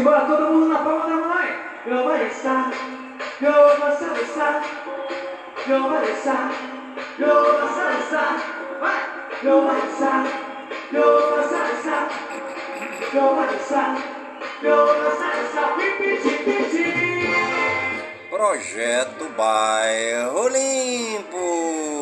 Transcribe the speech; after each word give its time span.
Simbora 0.00 0.24
todo 0.24 0.48
mundo 0.48 0.68
na 0.68 0.78
palma 0.78 1.04
da 1.04 1.16
mão. 1.16 1.44
Eu 1.84 2.04
vou 2.04 2.16
estar, 2.16 2.72
eu 3.42 3.52
vou 3.52 3.88
estar, 3.92 4.62
eu 5.68 5.82
vou 5.82 6.02
estar, 6.02 6.52
eu 7.18 7.44
vou 7.44 7.60
estar, 8.00 8.32
vai, 8.80 9.00
eu 9.42 9.60
vou 9.60 9.76
estar, 9.76 10.24
eu 10.90 11.02
vou 11.02 11.40
estar, 11.40 12.08
eu 13.12 13.34
vou 13.34 13.44
estar, 13.44 13.90
eu 14.62 14.86
vou 14.86 14.96
estar, 15.12 15.68
pipiti, 15.76 16.32
pipiti. 16.44 16.88
Projeto 18.30 19.28
Bairro 19.36 20.48
Limpo. 20.48 22.00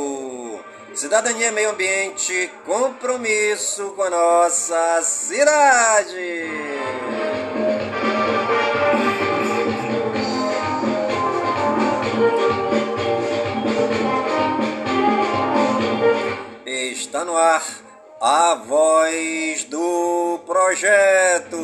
Cidadania, 0.94 1.50
meio 1.50 1.70
ambiente, 1.70 2.48
compromisso 2.64 3.90
com 3.96 4.04
a 4.04 4.10
nossa 4.10 5.02
cidade. 5.02 6.77
Está 17.08 17.24
no 17.24 17.36
ar 17.38 17.64
a 18.20 18.54
voz 18.66 19.64
do 19.64 20.40
projeto. 20.46 21.56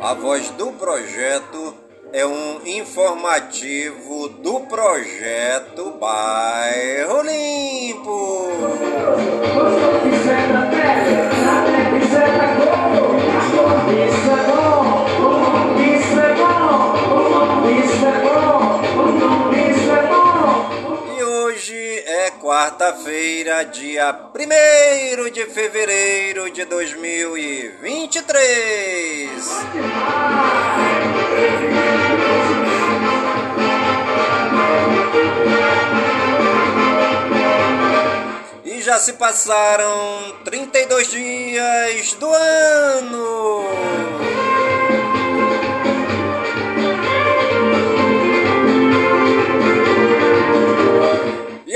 A 0.00 0.14
voz 0.14 0.50
do 0.50 0.72
projeto 0.72 1.74
é 2.12 2.26
um 2.26 2.66
informativo 2.66 4.30
do 4.42 4.62
projeto 4.62 5.92
Bairro 5.92 7.22
Limpo. 7.22 8.48
Isso 10.12 10.28
é 10.28 10.48
terra, 10.72 12.00
isso 12.02 12.16
é 12.16 12.56
bom, 12.58 13.14
isso 13.94 14.28
é 14.28 14.42
bom, 14.50 15.06
isso 15.94 16.18
é 16.18 16.34
bom, 16.34 16.50
é 22.20 22.30
quarta-feira, 22.32 23.64
dia 23.64 24.12
1 24.12 25.30
de 25.30 25.46
fevereiro 25.46 26.50
de 26.50 26.66
2023. 26.66 29.30
E 38.64 38.82
já 38.82 38.98
se 38.98 39.14
passaram 39.14 40.34
32 40.44 41.10
dias 41.10 42.12
do 42.14 42.30
ano. 42.30 44.29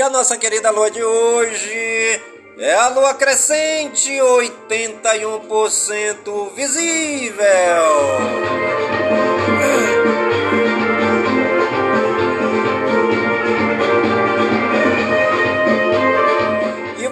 A 0.05 0.09
nossa 0.09 0.37
querida 0.37 0.69
lua 0.69 0.91
de 0.91 1.03
hoje 1.03 2.21
é 2.59 2.75
a 2.75 2.89
lua 2.89 3.15
crescente, 3.15 4.11
81% 4.11 6.53
visível. 6.53 7.43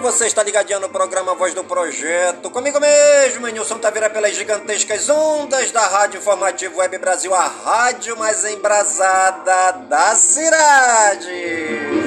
Você 0.00 0.26
está 0.26 0.44
ligadinho 0.44 0.78
no 0.78 0.88
programa 0.88 1.34
Voz 1.34 1.52
do 1.54 1.64
Projeto, 1.64 2.48
comigo 2.48 2.78
mesmo, 2.78 3.48
Nilson 3.48 3.78
Taveira, 3.78 4.08
pelas 4.08 4.36
gigantescas 4.36 5.10
ondas 5.10 5.72
da 5.72 5.84
Rádio 5.88 6.18
Informativo 6.18 6.78
Web 6.78 6.96
Brasil, 6.98 7.34
a 7.34 7.48
rádio 7.48 8.16
mais 8.16 8.44
embrasada 8.44 9.72
da 9.88 10.14
cidade. 10.14 12.03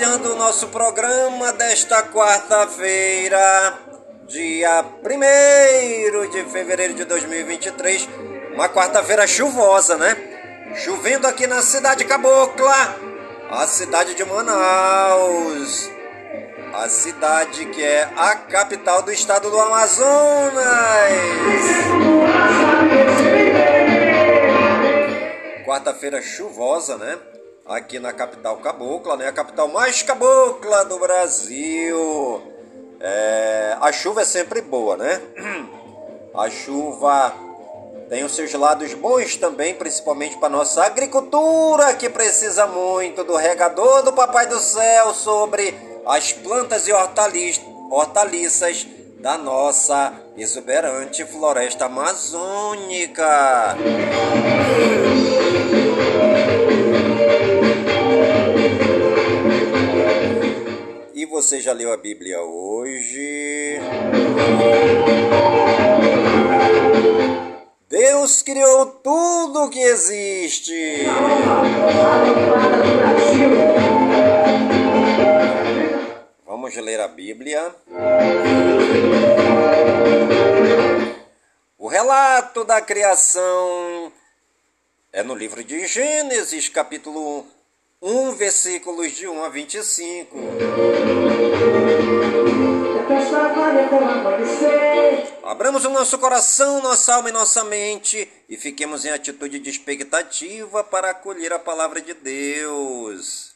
Iniciando 0.00 0.32
o 0.32 0.36
nosso 0.36 0.68
programa 0.68 1.52
desta 1.52 2.02
quarta-feira, 2.04 3.78
dia 4.26 4.82
1 5.02 6.30
de 6.30 6.44
fevereiro 6.44 6.94
de 6.94 7.04
2023. 7.04 8.08
Uma 8.54 8.66
quarta-feira 8.70 9.26
chuvosa, 9.26 9.98
né? 9.98 10.16
Chovendo 10.76 11.26
aqui 11.26 11.46
na 11.46 11.60
cidade 11.60 12.06
cabocla, 12.06 12.96
a 13.50 13.66
cidade 13.66 14.14
de 14.14 14.24
Manaus. 14.24 15.99
A 16.72 16.88
cidade 16.88 17.66
que 17.66 17.82
é 17.82 18.08
a 18.16 18.36
capital 18.36 19.02
do 19.02 19.12
estado 19.12 19.50
do 19.50 19.60
Amazonas. 19.60 20.62
Quarta-feira 25.66 26.22
chuvosa, 26.22 26.96
né? 26.96 27.18
Aqui 27.66 27.98
na 27.98 28.12
capital 28.12 28.56
cabocla, 28.58 29.16
né? 29.16 29.28
A 29.28 29.32
capital 29.32 29.68
mais 29.68 30.02
cabocla 30.02 30.84
do 30.84 30.98
Brasil. 30.98 32.42
É, 33.00 33.76
a 33.80 33.92
chuva 33.92 34.22
é 34.22 34.24
sempre 34.24 34.60
boa, 34.60 34.96
né? 34.96 35.20
A 36.34 36.48
chuva 36.48 37.34
tem 38.08 38.24
os 38.24 38.34
seus 38.34 38.52
lados 38.54 38.94
bons 38.94 39.36
também, 39.36 39.74
principalmente 39.74 40.36
para 40.38 40.48
nossa 40.48 40.84
agricultura, 40.84 41.94
que 41.94 42.08
precisa 42.08 42.66
muito 42.66 43.24
do 43.24 43.36
regador 43.36 44.02
do 44.02 44.12
Papai 44.12 44.46
do 44.46 44.58
Céu 44.58 45.12
sobre 45.12 45.89
as 46.10 46.32
plantas 46.32 46.88
e 46.88 46.92
hortaliças, 46.92 48.86
da 49.20 49.38
nossa 49.38 50.12
exuberante 50.36 51.24
floresta 51.24 51.84
amazônica. 51.84 53.76
E 61.14 61.26
você 61.26 61.60
já 61.60 61.72
leu 61.72 61.92
a 61.92 61.96
Bíblia 61.96 62.40
hoje? 62.40 63.78
Deus 67.88 68.42
criou 68.42 68.86
tudo 68.86 69.68
que 69.68 69.80
existe. 69.80 71.04
Vamos 76.70 76.86
ler 76.86 77.00
a 77.00 77.08
Bíblia. 77.08 77.74
O 81.76 81.88
relato 81.88 82.62
da 82.62 82.80
criação 82.80 84.12
é 85.12 85.20
no 85.24 85.34
livro 85.34 85.64
de 85.64 85.84
Gênesis, 85.88 86.68
capítulo 86.68 87.44
1, 88.00 88.32
versículos 88.36 89.10
de 89.16 89.26
1 89.26 89.42
a 89.42 89.48
25. 89.48 90.36
Abramos 95.42 95.84
o 95.84 95.90
nosso 95.90 96.20
coração, 96.20 96.80
nossa 96.80 97.16
alma 97.16 97.30
e 97.30 97.32
nossa 97.32 97.64
mente 97.64 98.30
e 98.48 98.56
fiquemos 98.56 99.04
em 99.04 99.10
atitude 99.10 99.58
de 99.58 99.70
expectativa 99.70 100.84
para 100.84 101.10
acolher 101.10 101.52
a 101.52 101.58
palavra 101.58 102.00
de 102.00 102.14
Deus. 102.14 103.49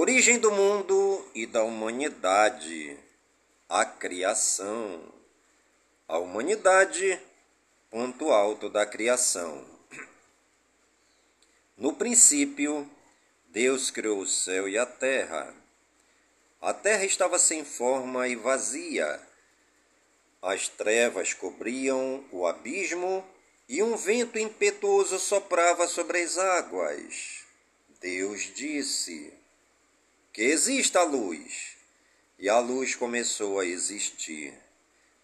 Origem 0.00 0.38
do 0.38 0.52
mundo 0.52 1.28
e 1.34 1.44
da 1.44 1.64
humanidade. 1.64 2.96
A 3.68 3.84
criação. 3.84 5.12
A 6.06 6.18
humanidade, 6.18 7.20
ponto 7.90 8.30
alto 8.30 8.70
da 8.70 8.86
criação. 8.86 9.66
No 11.76 11.94
princípio, 11.94 12.88
Deus 13.48 13.90
criou 13.90 14.20
o 14.20 14.26
céu 14.28 14.68
e 14.68 14.78
a 14.78 14.86
terra. 14.86 15.52
A 16.60 16.72
terra 16.72 17.04
estava 17.04 17.36
sem 17.36 17.64
forma 17.64 18.28
e 18.28 18.36
vazia. 18.36 19.20
As 20.40 20.68
trevas 20.68 21.34
cobriam 21.34 22.24
o 22.30 22.46
abismo 22.46 23.26
e 23.68 23.82
um 23.82 23.96
vento 23.96 24.38
impetuoso 24.38 25.18
soprava 25.18 25.88
sobre 25.88 26.22
as 26.22 26.38
águas. 26.38 27.44
Deus 28.00 28.42
disse: 28.54 29.37
Que 30.32 30.42
exista 30.42 31.00
a 31.00 31.04
luz. 31.04 31.76
E 32.38 32.48
a 32.48 32.58
luz 32.60 32.94
começou 32.94 33.58
a 33.58 33.66
existir. 33.66 34.54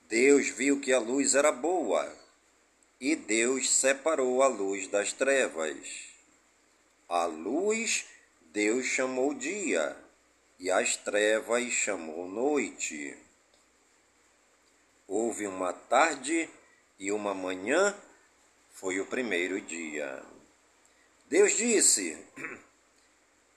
Deus 0.09 0.49
viu 0.49 0.81
que 0.81 0.93
a 0.93 0.99
luz 0.99 1.35
era 1.35 1.53
boa, 1.53 2.13
e 3.01 3.17
Deus 3.17 3.71
separou 3.71 4.43
a 4.43 4.47
luz 4.47 4.87
das 4.89 5.13
trevas. 5.13 6.09
A 7.09 7.25
luz 7.25 8.05
Deus 8.53 8.87
chamou 8.87 9.35
dia, 9.35 9.97
e 10.59 10.71
as 10.71 10.97
trevas 10.97 11.73
chamou 11.73 12.29
noite. 12.29 13.17
Houve 15.07 15.47
uma 15.47 15.73
tarde 15.73 16.49
e 16.99 17.13
uma 17.13 17.35
manhã, 17.35 17.95
foi 18.71 19.01
o 19.01 19.07
primeiro 19.07 19.61
dia. 19.61 20.25
Deus 21.29 21.57
disse 21.57 22.17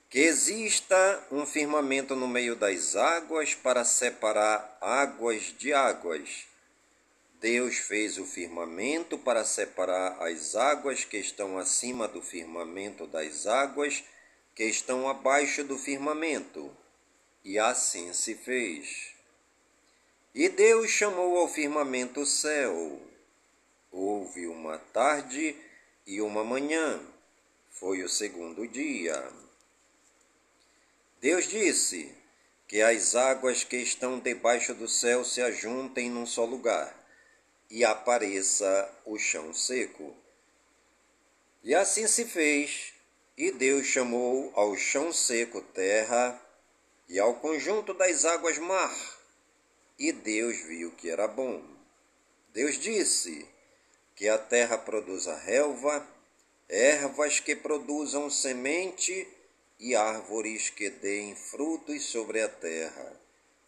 que 0.10 0.20
exista 0.20 1.28
um 1.30 1.46
firmamento 1.46 2.16
no 2.16 2.28
meio 2.28 2.56
das 2.56 2.96
águas 2.96 3.54
para 3.54 3.84
separar 3.84 4.78
águas 4.80 5.54
de 5.58 5.74
águas. 5.74 6.48
Deus 7.42 7.78
fez 7.78 8.18
o 8.18 8.26
firmamento 8.26 9.18
para 9.18 9.44
separar 9.44 10.18
as 10.24 10.56
águas 10.56 11.04
que 11.04 11.18
estão 11.18 11.58
acima 11.58 12.08
do 12.08 12.22
firmamento 12.22 13.06
das 13.06 13.46
águas 13.46 14.04
que 14.56 14.64
estão 14.64 15.08
abaixo 15.10 15.64
do 15.64 15.78
firmamento. 15.78 16.76
E 17.44 17.60
assim 17.60 18.12
se 18.14 18.34
fez. 18.34 19.14
E 20.34 20.50
Deus 20.50 20.90
chamou 20.90 21.38
ao 21.38 21.48
firmamento 21.48 22.22
o 22.22 22.26
céu. 22.26 23.02
Houve 23.92 24.48
uma 24.48 24.78
tarde 24.78 25.56
e 26.06 26.22
uma 26.22 26.44
manhã. 26.44 27.00
Foi 27.72 28.04
o 28.04 28.10
segundo 28.10 28.68
dia. 28.68 29.47
Deus 31.20 31.48
disse 31.48 32.16
que 32.68 32.80
as 32.82 33.16
águas 33.16 33.64
que 33.64 33.78
estão 33.78 34.20
debaixo 34.20 34.76
do 34.76 34.88
céu 34.88 35.24
se 35.24 35.42
ajuntem 35.42 36.12
num 36.12 36.28
só 36.28 36.46
lugar 36.46 36.96
e 37.72 37.84
apareça 37.84 38.94
o 39.04 39.18
chão 39.18 39.52
seco. 39.54 40.16
E 41.64 41.74
assim 41.74 42.08
se 42.08 42.24
fez, 42.24 42.94
e 43.36 43.52
Deus 43.52 43.88
chamou 43.88 44.52
ao 44.56 44.76
chão 44.78 45.12
seco 45.12 45.62
terra 45.62 46.40
e 47.10 47.20
ao 47.20 47.36
conjunto 47.36 47.94
das 47.96 48.24
águas 48.24 48.60
mar. 48.60 48.96
E 49.98 50.12
Deus 50.12 50.58
viu 50.58 50.92
que 50.92 51.10
era 51.10 51.28
bom. 51.28 51.64
Deus 52.54 52.78
disse 52.78 53.48
que 54.16 54.28
a 54.28 54.38
terra 54.38 54.78
produza 54.78 55.36
relva, 55.36 56.08
ervas 56.70 57.40
que 57.40 57.56
produzam 57.56 58.30
semente 58.30 59.28
e 59.80 59.96
árvores 59.96 60.70
que 60.70 60.90
deem 60.90 61.36
frutos 61.36 62.06
sobre 62.06 62.42
a 62.42 62.50
terra, 62.50 63.20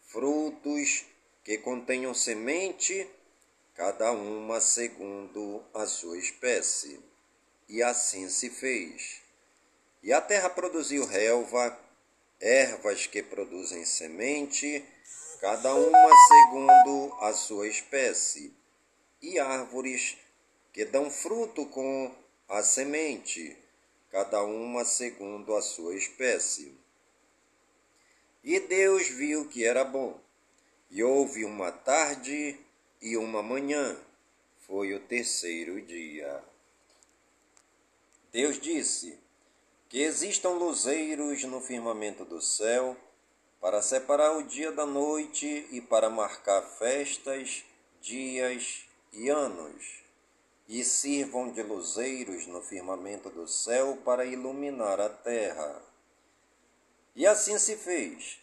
frutos 0.02 1.04
que 1.44 1.58
contenham 1.58 2.12
semente, 2.12 3.08
cada 3.74 4.12
uma 4.12 4.60
segundo 4.60 5.64
a 5.72 5.86
sua 5.86 6.18
espécie. 6.18 7.00
E 7.68 7.82
assim 7.82 8.28
se 8.28 8.50
fez. 8.50 9.22
E 10.02 10.12
a 10.12 10.20
terra 10.20 10.50
produziu 10.50 11.06
relva, 11.06 11.78
ervas 12.40 13.06
que 13.06 13.22
produzem 13.22 13.84
semente, 13.84 14.84
cada 15.40 15.74
uma 15.74 16.10
segundo 16.28 17.14
a 17.20 17.32
sua 17.32 17.68
espécie, 17.68 18.52
e 19.22 19.38
árvores 19.38 20.16
que 20.72 20.84
dão 20.84 21.10
fruto 21.10 21.66
com 21.66 22.14
a 22.48 22.62
semente, 22.62 23.56
cada 24.10 24.42
uma 24.42 24.84
segundo 24.84 25.54
a 25.54 25.62
sua 25.62 25.94
espécie. 25.94 26.74
E 28.42 28.58
Deus 28.60 29.08
viu 29.08 29.48
que 29.48 29.64
era 29.64 29.84
bom. 29.84 30.20
E 30.90 31.02
houve 31.02 31.44
uma 31.44 31.70
tarde 31.70 32.58
e 33.00 33.16
uma 33.16 33.42
manhã. 33.42 33.96
Foi 34.66 34.94
o 34.94 35.00
terceiro 35.00 35.80
dia. 35.80 36.42
Deus 38.32 38.60
disse: 38.60 39.18
que 39.90 39.98
existam 39.98 40.50
luzeiros 40.50 41.42
no 41.42 41.60
firmamento 41.60 42.24
do 42.24 42.40
céu, 42.40 42.96
para 43.60 43.82
separar 43.82 44.38
o 44.38 44.44
dia 44.44 44.70
da 44.70 44.86
noite 44.86 45.66
e 45.72 45.80
para 45.80 46.08
marcar 46.08 46.62
festas, 46.62 47.64
dias 48.00 48.84
e 49.12 49.28
anos, 49.28 50.04
e 50.70 50.82
sirvam 50.82 51.52
de 51.52 51.62
luzeiros 51.62 52.46
no 52.46 52.62
firmamento 52.62 53.28
do 53.28 53.46
céu 53.46 53.98
para 54.02 54.24
iluminar 54.24 54.98
a 54.98 55.10
terra. 55.10 55.82
E 57.14 57.26
assim 57.26 57.58
se 57.58 57.76
fez. 57.76 58.40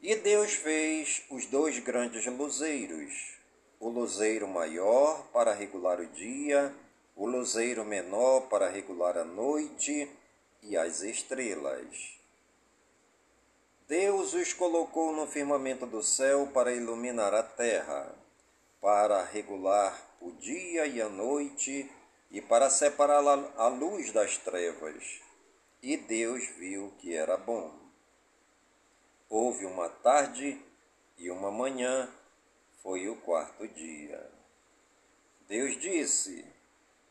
E 0.00 0.16
Deus 0.16 0.54
fez 0.54 1.22
os 1.28 1.44
dois 1.44 1.78
grandes 1.80 2.24
luzeiros, 2.24 3.34
o 3.78 3.90
luzeiro 3.90 4.48
maior 4.48 5.26
para 5.32 5.52
regular 5.52 6.00
o 6.00 6.06
dia 6.06 6.74
o 7.18 7.26
luzeiro 7.26 7.84
menor 7.84 8.42
para 8.42 8.70
regular 8.70 9.18
a 9.18 9.24
noite 9.24 10.08
e 10.62 10.76
as 10.76 11.02
estrelas. 11.02 12.16
Deus 13.88 14.34
os 14.34 14.52
colocou 14.52 15.12
no 15.12 15.26
firmamento 15.26 15.84
do 15.84 16.00
céu 16.00 16.48
para 16.54 16.72
iluminar 16.72 17.34
a 17.34 17.42
terra, 17.42 18.14
para 18.80 19.24
regular 19.24 20.16
o 20.20 20.32
dia 20.32 20.86
e 20.86 21.00
a 21.00 21.08
noite 21.08 21.90
e 22.30 22.40
para 22.40 22.70
separar 22.70 23.22
a 23.56 23.68
luz 23.68 24.12
das 24.12 24.36
trevas. 24.38 25.20
E 25.82 25.96
Deus 25.96 26.46
viu 26.56 26.92
que 26.98 27.14
era 27.14 27.36
bom. 27.36 27.72
Houve 29.28 29.64
uma 29.64 29.88
tarde 29.88 30.60
e 31.16 31.30
uma 31.30 31.50
manhã, 31.50 32.08
foi 32.82 33.08
o 33.08 33.16
quarto 33.16 33.66
dia. 33.68 34.30
Deus 35.46 35.78
disse: 35.78 36.44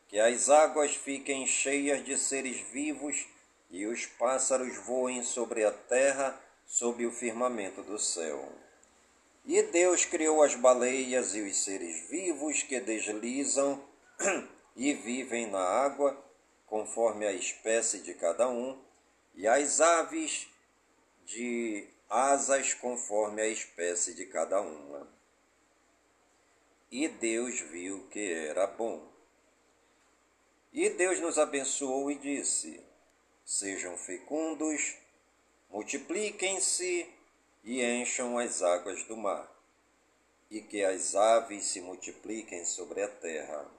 que 0.08 0.18
as 0.18 0.48
águas 0.48 0.96
fiquem 0.96 1.46
cheias 1.46 2.04
de 2.04 2.16
seres 2.16 2.60
vivos 2.72 3.26
e 3.70 3.86
os 3.86 4.06
pássaros 4.06 4.76
voem 4.78 5.22
sobre 5.22 5.64
a 5.64 5.70
terra 5.70 6.38
sob 6.66 7.04
o 7.04 7.12
firmamento 7.12 7.82
do 7.82 7.98
céu. 7.98 8.50
E 9.44 9.62
Deus 9.62 10.04
criou 10.04 10.42
as 10.42 10.54
baleias 10.54 11.34
e 11.34 11.40
os 11.40 11.64
seres 11.64 12.08
vivos 12.08 12.62
que 12.62 12.80
deslizam 12.80 13.82
e 14.76 14.92
vivem 14.92 15.46
na 15.50 15.60
água, 15.60 16.16
conforme 16.66 17.26
a 17.26 17.32
espécie 17.32 18.00
de 18.00 18.14
cada 18.14 18.48
um, 18.48 18.78
e 19.34 19.46
as 19.46 19.80
aves 19.80 20.48
de 21.24 21.88
asas 22.08 22.74
conforme 22.74 23.42
a 23.42 23.48
espécie 23.48 24.14
de 24.14 24.26
cada 24.26 24.60
uma. 24.60 25.08
E 26.90 27.06
Deus 27.06 27.60
viu 27.60 28.06
que 28.08 28.32
era 28.32 28.66
bom. 28.66 29.06
E 30.72 30.88
Deus 30.90 31.20
nos 31.20 31.38
abençoou 31.38 32.10
e 32.10 32.14
disse: 32.14 32.82
Sejam 33.44 33.96
fecundos, 33.96 34.96
multipliquem-se 35.70 37.06
e 37.68 37.84
encham 37.84 38.38
as 38.38 38.62
águas 38.62 39.04
do 39.04 39.14
mar, 39.14 39.46
e 40.50 40.62
que 40.62 40.82
as 40.82 41.14
aves 41.14 41.66
se 41.66 41.82
multipliquem 41.82 42.64
sobre 42.64 43.02
a 43.02 43.08
terra. 43.08 43.70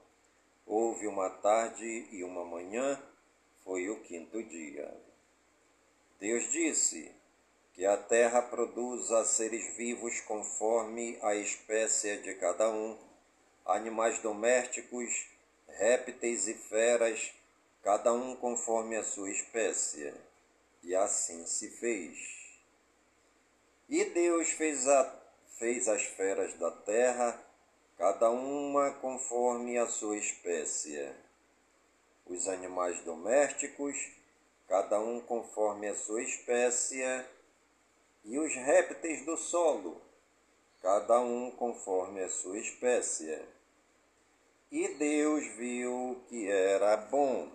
Houve 0.63 1.07
uma 1.07 1.27
tarde 1.27 2.07
e 2.11 2.23
uma 2.23 2.45
manhã, 2.45 3.01
foi 3.63 3.89
o 3.89 3.99
quinto 4.01 4.43
dia. 4.43 4.95
Deus 6.19 6.51
disse: 6.51 7.11
Que 7.73 7.83
a 7.83 7.97
terra 7.97 8.43
produza 8.43 9.25
seres 9.25 9.75
vivos 9.75 10.21
conforme 10.21 11.17
a 11.23 11.33
espécie 11.33 12.17
de 12.17 12.35
cada 12.35 12.69
um, 12.69 12.95
animais 13.65 14.19
domésticos, 14.19 15.29
répteis 15.67 16.47
e 16.47 16.53
feras, 16.53 17.33
cada 17.81 18.13
um 18.13 18.35
conforme 18.35 18.97
a 18.97 19.03
sua 19.03 19.31
espécie. 19.31 20.13
E 20.83 20.93
assim 20.93 21.43
se 21.47 21.71
fez. 21.71 22.38
E 23.89 24.05
Deus 24.05 24.49
fez, 24.51 24.87
a, 24.87 25.19
fez 25.57 25.87
as 25.87 26.03
feras 26.03 26.53
da 26.59 26.69
terra, 26.69 27.43
cada 27.97 28.29
uma 28.29 28.91
conforme 28.91 29.79
a 29.79 29.87
sua 29.87 30.15
espécie. 30.15 31.11
Os 32.27 32.47
animais 32.47 33.01
domésticos, 33.01 33.97
cada 34.67 34.99
um 34.99 35.19
conforme 35.19 35.87
a 35.87 35.95
sua 35.95 36.21
espécie, 36.21 37.03
e 38.23 38.37
os 38.37 38.53
répteis 38.53 39.25
do 39.25 39.35
solo, 39.35 39.99
cada 40.83 41.19
um 41.19 41.49
conforme 41.49 42.21
a 42.21 42.29
sua 42.29 42.59
espécie. 42.59 43.41
E 44.71 44.87
Deus 44.99 45.47
viu 45.55 46.23
que 46.29 46.47
era 46.47 46.95
bom. 46.95 47.51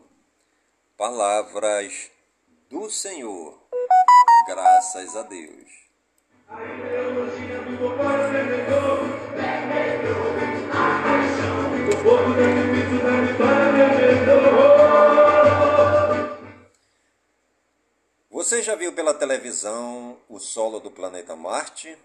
Palavras 0.97 2.11
do 2.69 2.91
Senhor. 2.91 3.57
Graças 4.49 5.14
a 5.14 5.23
Deus. 5.23 5.84
Você 18.30 18.62
já 18.62 18.75
viu 18.75 18.92
pela 18.92 19.14
televisão 19.14 20.18
o 20.28 20.38
solo 20.38 20.78
do 20.78 20.90
planeta 20.90 21.34
Marte? 21.34 21.96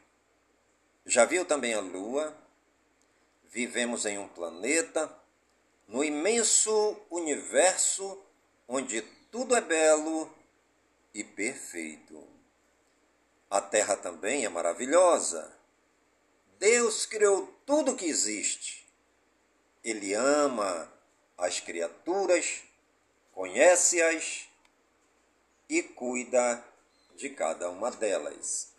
Já 1.05 1.25
viu 1.25 1.43
também 1.45 1.73
a 1.73 1.79
Lua? 1.79 2.33
vivemos 3.49 4.05
em 4.05 4.17
um 4.17 4.27
planeta, 4.27 5.11
no 5.87 6.03
imenso 6.03 6.95
universo 7.09 8.23
onde 8.67 9.01
tudo 9.31 9.55
é 9.55 9.61
belo 9.61 10.31
e 11.13 11.23
perfeito. 11.23 12.38
A 13.49 13.59
Terra 13.59 13.95
também 13.97 14.45
é 14.45 14.49
maravilhosa. 14.49 15.51
Deus 16.59 17.05
criou 17.05 17.47
tudo 17.65 17.95
que 17.95 18.05
existe. 18.05 18.87
Ele 19.83 20.13
ama 20.13 20.91
as 21.37 21.59
criaturas, 21.59 22.61
conhece-as 23.31 24.47
e 25.67 25.81
cuida 25.81 26.63
de 27.15 27.29
cada 27.29 27.69
uma 27.69 27.89
delas. 27.89 28.73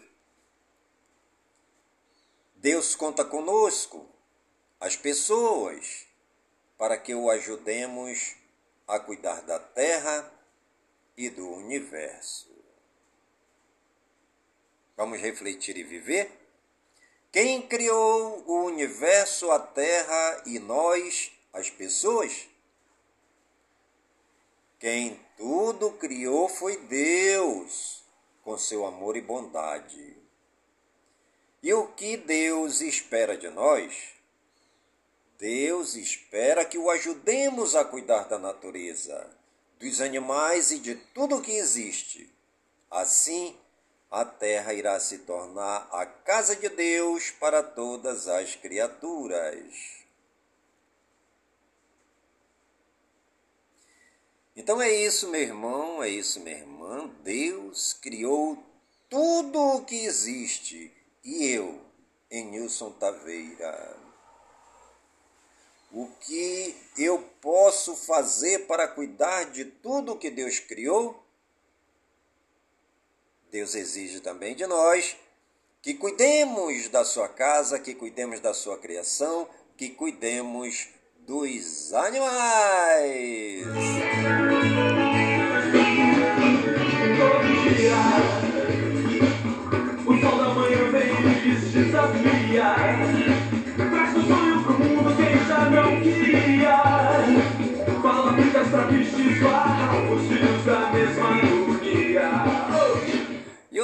Deus 2.54 2.94
conta 2.94 3.24
conosco, 3.24 4.06
as 4.78 4.94
pessoas, 4.94 6.06
para 6.76 6.96
que 6.98 7.14
o 7.14 7.30
ajudemos 7.30 8.36
a 8.86 9.00
cuidar 9.00 9.40
da 9.42 9.58
terra 9.58 10.30
e 11.16 11.30
do 11.30 11.48
universo. 11.48 12.49
Vamos 15.00 15.18
refletir 15.18 15.78
e 15.78 15.82
viver? 15.82 16.30
Quem 17.32 17.62
criou 17.62 18.44
o 18.46 18.66
universo, 18.66 19.50
a 19.50 19.58
terra 19.58 20.42
e 20.44 20.58
nós, 20.58 21.32
as 21.54 21.70
pessoas? 21.70 22.46
Quem 24.78 25.18
tudo 25.38 25.92
criou 25.92 26.50
foi 26.50 26.76
Deus, 26.76 28.04
com 28.44 28.58
seu 28.58 28.84
amor 28.84 29.16
e 29.16 29.22
bondade. 29.22 30.18
E 31.62 31.72
o 31.72 31.86
que 31.86 32.18
Deus 32.18 32.82
espera 32.82 33.38
de 33.38 33.48
nós? 33.48 34.12
Deus 35.38 35.94
espera 35.94 36.62
que 36.62 36.76
o 36.76 36.90
ajudemos 36.90 37.74
a 37.74 37.86
cuidar 37.86 38.28
da 38.28 38.38
natureza, 38.38 39.34
dos 39.78 40.02
animais 40.02 40.70
e 40.70 40.78
de 40.78 40.94
tudo 40.94 41.36
o 41.36 41.42
que 41.42 41.52
existe. 41.52 42.30
Assim, 42.90 43.58
a 44.10 44.24
terra 44.24 44.74
irá 44.74 44.98
se 44.98 45.18
tornar 45.18 45.88
a 45.92 46.04
casa 46.04 46.56
de 46.56 46.68
Deus 46.68 47.30
para 47.30 47.62
todas 47.62 48.26
as 48.26 48.56
criaturas. 48.56 50.00
Então 54.56 54.82
é 54.82 54.90
isso, 54.90 55.28
meu 55.28 55.40
irmão, 55.40 56.02
é 56.02 56.08
isso, 56.08 56.40
minha 56.40 56.58
irmã. 56.58 57.08
Deus 57.22 57.92
criou 57.92 58.62
tudo 59.08 59.58
o 59.58 59.84
que 59.84 60.04
existe 60.04 60.92
e 61.24 61.46
eu, 61.46 61.80
em 62.30 62.50
Nilson 62.50 62.90
Taveira. 62.92 63.96
O 65.92 66.06
que 66.20 66.76
eu 66.98 67.22
posso 67.40 67.96
fazer 67.96 68.66
para 68.66 68.86
cuidar 68.86 69.44
de 69.44 69.64
tudo 69.64 70.18
que 70.18 70.30
Deus 70.30 70.58
criou? 70.58 71.24
Deus 73.50 73.74
exige 73.74 74.20
também 74.20 74.54
de 74.54 74.66
nós 74.66 75.16
que 75.82 75.94
cuidemos 75.94 76.88
da 76.88 77.04
sua 77.04 77.28
casa, 77.28 77.78
que 77.78 77.94
cuidemos 77.94 78.40
da 78.40 78.52
sua 78.52 78.78
criação, 78.78 79.48
que 79.76 79.88
cuidemos 79.88 80.88
dos 81.26 81.92
animais. 81.94 83.64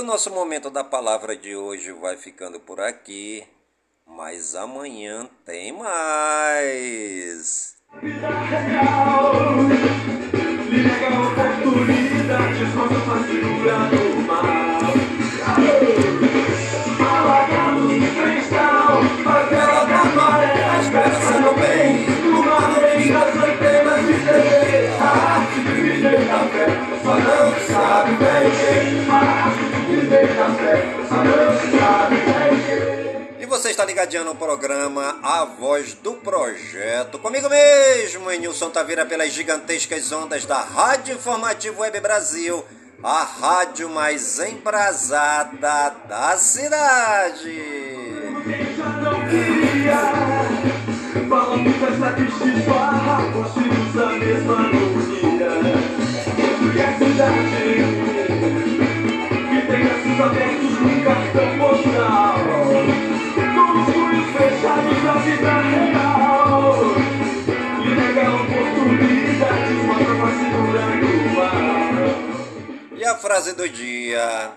Nosso 0.06 0.30
momento 0.30 0.70
da 0.70 0.84
palavra 0.84 1.36
de 1.36 1.56
hoje 1.56 1.90
vai 1.90 2.16
ficando 2.16 2.60
por 2.60 2.80
aqui, 2.80 3.44
mas 4.06 4.54
amanhã 4.54 5.28
tem 5.44 5.72
mais. 5.72 7.75
E 33.38 33.47
você 33.47 33.71
está 33.71 33.85
ligadinho 33.85 34.25
no 34.25 34.35
programa 34.35 35.18
A 35.23 35.45
Voz 35.45 35.95
do 35.95 36.14
Projeto. 36.14 37.18
Comigo 37.18 37.49
mesmo, 37.49 38.30
em 38.30 38.40
Nilson 38.40 38.71
Taveira, 38.71 39.06
pelas 39.06 39.33
gigantescas 39.33 40.11
ondas 40.11 40.45
da 40.45 40.61
Rádio 40.61 41.14
Informativo 41.14 41.83
Web 41.83 42.00
Brasil, 42.00 42.64
a 43.02 43.23
rádio 43.23 43.88
mais 43.88 44.40
embrasada 44.40 45.95
da 46.09 46.37
cidade. 46.37 47.62
A 73.06 73.14
frase 73.14 73.52
do 73.54 73.68
dia: 73.68 74.50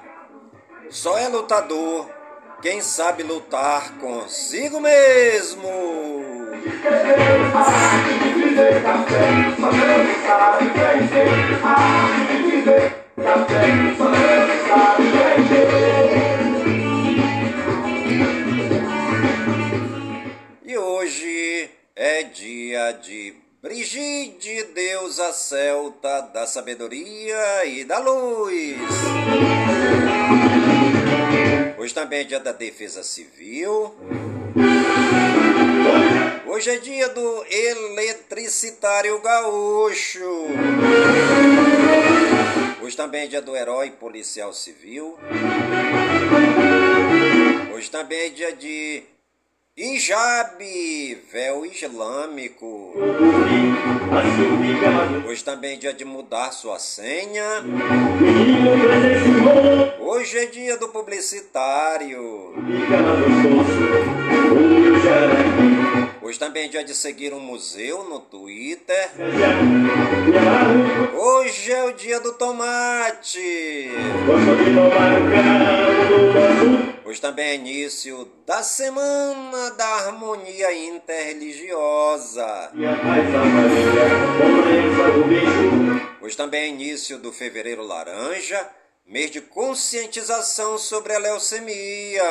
Só 0.90 1.18
é 1.18 1.28
lutador 1.28 2.10
quem 2.62 2.82
sabe 2.82 3.24
lutar 3.24 3.94
consigo 4.00 4.82
mesmo. 4.82 5.70
É 22.02 22.24
dia 22.24 22.94
de 22.94 23.34
Brigide, 23.62 24.64
deusa 24.74 25.34
celta 25.34 26.22
da 26.22 26.48
sabedoria 26.48 27.66
e 27.66 27.84
da 27.84 28.00
luz. 28.00 28.78
Hoje 31.78 31.94
também 31.94 32.22
é 32.22 32.24
dia 32.24 32.40
da 32.40 32.54
defesa 32.54 33.04
civil. 33.04 33.94
Hoje 36.48 36.70
é 36.70 36.78
dia 36.78 37.10
do 37.10 37.46
eletricitário 37.52 39.20
gaúcho. 39.20 40.48
Hoje 42.82 42.96
também 42.96 43.24
é 43.24 43.28
dia 43.28 43.42
do 43.42 43.58
herói 43.58 43.92
policial 43.92 44.54
civil. 44.54 45.20
Hoje 47.76 47.92
também 47.92 48.28
é 48.28 48.30
dia 48.30 48.54
de 48.54 49.04
Hijab, 49.82 50.60
véu 51.32 51.66
islâmico. 51.66 52.92
Hoje 55.26 55.42
também 55.42 55.76
é 55.76 55.78
dia 55.78 55.94
de 55.94 56.04
mudar 56.04 56.52
sua 56.52 56.78
senha. 56.78 57.64
Hoje 60.02 60.38
é 60.38 60.46
dia 60.48 60.76
do 60.76 60.90
publicitário. 60.90 62.56
Hoje 66.22 66.38
também 66.38 66.66
é 66.66 66.68
dia 66.68 66.84
de 66.84 66.94
seguir 66.94 67.34
um 67.34 67.40
museu 67.40 68.04
no 68.04 68.20
Twitter. 68.20 69.10
Hoje 71.18 71.72
é 71.72 71.84
o 71.86 71.94
dia 71.94 72.20
do 72.20 72.34
tomate. 72.34 73.90
Hoje 77.04 77.20
também 77.20 77.46
é 77.46 77.56
início 77.56 78.28
da 78.46 78.62
Semana 78.62 79.72
da 79.72 79.86
Harmonia 79.86 80.72
Interreligiosa. 80.72 82.72
Hoje 86.22 86.38
também 86.38 86.62
é 86.62 86.68
início 86.68 87.18
do 87.18 87.34
Fevereiro 87.34 87.82
Laranja, 87.82 88.68
mês 89.08 89.32
de 89.32 89.42
conscientização 89.42 90.78
sobre 90.78 91.16
a 91.16 91.18
leucemia. 91.18 92.22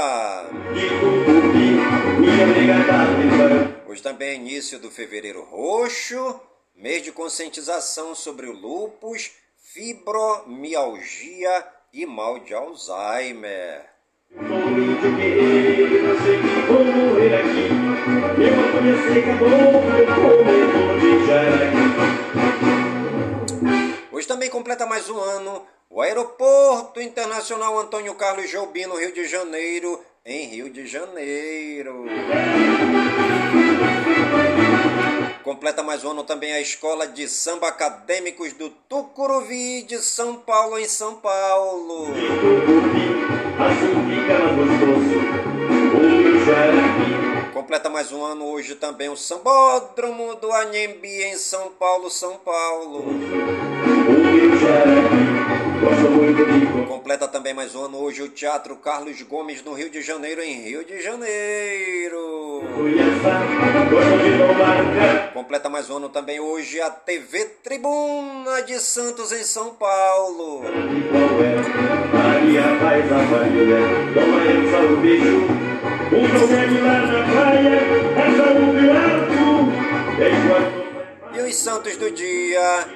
Hoje 3.87 4.03
também 4.03 4.29
é 4.29 4.35
início 4.35 4.79
do 4.79 4.91
Fevereiro 4.91 5.43
Roxo, 5.43 6.41
mês 6.77 7.03
de 7.03 7.11
conscientização 7.11 8.15
sobre 8.15 8.47
o 8.47 8.53
lúpus, 8.53 9.33
fibromialgia 9.57 11.67
e 11.93 12.07
mal 12.07 12.39
de 12.39 12.55
Alzheimer. 12.55 13.87
Hoje 24.13 24.29
também 24.29 24.51
completa 24.51 24.87
mais 24.87 25.09
um 25.09 25.19
ano 25.19 25.67
o 25.91 26.03
Aeroporto 26.03 27.01
Internacional 27.01 27.79
Antônio 27.79 28.15
Carlos 28.15 28.51
Jobim, 28.51 28.85
no 28.85 28.99
Rio 28.99 29.13
de 29.13 29.27
Janeiro, 29.27 29.99
em 30.29 30.47
Rio 30.47 30.69
de 30.69 30.87
Janeiro. 30.87 32.05
Completa 35.43 35.83
mais 35.83 36.05
um 36.05 36.11
ano 36.11 36.23
também 36.23 36.53
a 36.53 36.61
Escola 36.61 37.09
de 37.09 37.27
Samba 37.27 37.69
Acadêmicos 37.69 38.53
do 38.53 38.69
Tucuruvi 38.69 39.83
de 39.85 39.97
São 39.99 40.37
Paulo, 40.37 40.79
em 40.79 40.87
São 40.87 41.15
Paulo. 41.15 42.09
Completa 47.55 47.89
mais 47.89 48.13
um 48.13 48.23
ano 48.23 48.45
hoje 48.45 48.75
também 48.75 49.09
o 49.09 49.17
Sambódromo 49.17 50.35
do 50.35 50.53
Anhembi, 50.53 51.23
em 51.23 51.37
São 51.39 51.71
Paulo, 51.71 52.11
São 52.11 52.37
Paulo. 52.37 53.07
Completa 56.89 57.29
também 57.29 57.53
mais 57.53 57.75
um 57.75 57.85
ano 57.85 57.99
hoje 57.99 58.23
o 58.23 58.31
Teatro 58.31 58.75
Carlos 58.77 59.21
Gomes, 59.21 59.63
no 59.63 59.75
Rio 59.75 59.91
de 59.91 60.01
Janeiro, 60.01 60.41
em 60.41 60.63
Rio 60.63 60.83
de 60.87 61.03
Janeiro. 61.03 62.63
Café. 64.57 65.31
Completa 65.35 65.69
mais 65.69 65.91
um 65.91 65.99
ano 65.99 66.09
também 66.09 66.41
hoje 66.41 66.81
a 66.81 66.89
TV 66.89 67.45
Tribuna 67.63 68.63
de 68.63 68.81
Santos, 68.81 69.33
em 69.33 69.45
São 69.45 69.75
Paulo. 69.75 70.63
Qual 70.63 71.43
é? 81.35 81.39
E 81.39 81.41
os 81.43 81.55
santos 81.55 81.97
do 81.99 82.11
dia, 82.11 82.89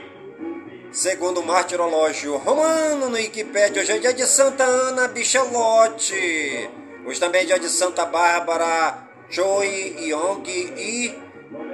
segundo 0.93 1.41
o 1.41 1.47
martirológio 1.47 2.37
romano 2.37 3.09
no 3.09 3.17
Wikipédia, 3.17 3.81
hoje 3.81 3.93
é 3.93 3.99
dia 3.99 4.13
de 4.13 4.27
Santa 4.27 4.63
Ana 4.63 5.09
Bichelote. 5.09 6.71
Hoje 7.07 7.19
também 7.19 7.43
é 7.43 7.45
dia 7.47 7.59
de 7.59 7.71
Santa 7.71 8.05
Bárbara 8.05 9.09
Choi 9.31 9.97
Yong 10.01 10.47
e 10.47 11.19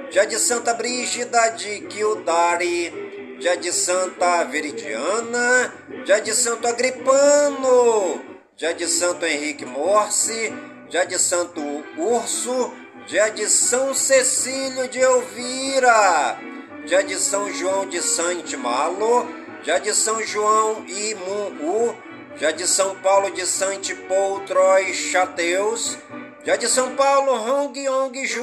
dia 0.09 0.25
de 0.25 0.39
Santa 0.39 0.73
Brígida 0.73 1.49
de 1.49 1.81
Kildare, 1.81 3.37
dia 3.39 3.57
de 3.57 3.73
Santa 3.73 4.45
Veridiana, 4.45 5.73
dia 6.05 6.21
de 6.21 6.33
Santo 6.33 6.65
Agripano, 6.65 8.21
dia 8.55 8.73
de 8.73 8.87
Santo 8.87 9.25
Henrique 9.25 9.65
Morse, 9.65 10.53
dia 10.89 11.05
de 11.05 11.19
Santo 11.19 11.61
Urso, 11.97 12.73
dia 13.05 13.27
de 13.27 13.47
São 13.49 13.93
Cecílio 13.93 14.87
de 14.87 14.99
Elvira, 14.99 16.39
dia 16.89 17.03
de 17.03 17.17
São 17.19 17.53
João 17.53 17.85
de 17.85 18.01
Santimalo, 18.01 19.27
dia 19.61 19.79
de 19.79 19.93
São 19.93 20.23
João 20.23 20.83
e 20.87 21.13
Muu, 21.13 21.95
dia 22.35 22.51
de 22.51 22.65
São 22.65 22.95
Paulo 22.95 23.29
de 23.29 23.45
Santipou 23.45 24.39
Troy 24.39 24.91
Chateus, 24.91 25.99
dia 26.43 26.57
de 26.57 26.67
São 26.67 26.95
Paulo 26.95 27.31
Hong 27.31 27.79
Yong 27.79 28.25
Ju, 28.25 28.41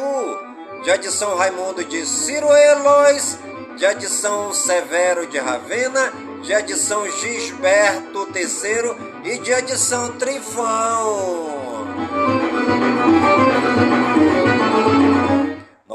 dia 0.85 0.97
de 0.97 1.11
São 1.11 1.35
Raimundo 1.35 1.85
de 1.85 2.07
Ciruelos, 2.07 3.37
dia 3.77 3.97
de 3.97 4.07
São 4.07 4.55
Severo 4.55 5.27
de 5.27 5.39
Ravena, 5.39 6.13
dia 6.43 6.63
de 6.63 6.77
São 6.77 7.05
Gisberto 7.11 8.29
III 8.33 8.95
e 9.25 9.39
dia 9.39 9.61
de 9.61 9.77
São 9.77 10.13
Trifão. 10.19 11.57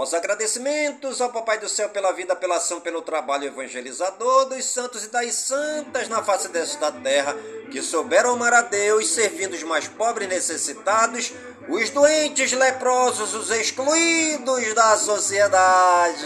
Nossos 0.02 0.16
agradecimentos 0.16 1.22
ao 1.22 1.30
Papai 1.30 1.60
do 1.60 1.70
Céu 1.70 1.88
pela 1.90 2.12
vida, 2.12 2.36
pela 2.36 2.56
ação, 2.56 2.82
pelo 2.82 3.04
trabalho 3.04 3.46
evangelizador 3.46 4.46
dos 4.46 4.66
santos 4.66 5.06
e 5.06 5.10
das 5.10 5.32
santas 5.36 6.10
na 6.10 6.24
face 6.24 6.48
desta 6.48 6.92
terra, 6.92 7.38
que 7.70 7.84
souberam 7.84 8.34
amar 8.34 8.52
a 8.52 8.64
Deus, 8.64 9.08
servindo 9.08 9.54
os 9.54 9.62
mais 9.62 9.88
pobres 9.88 10.26
e 10.26 10.34
necessitados, 10.34 11.32
os 11.70 11.92
doentes, 11.92 12.52
leprosos, 12.52 13.36
os 13.36 13.52
excluídos 13.52 14.74
da 14.74 14.98
sociedade. 14.98 16.26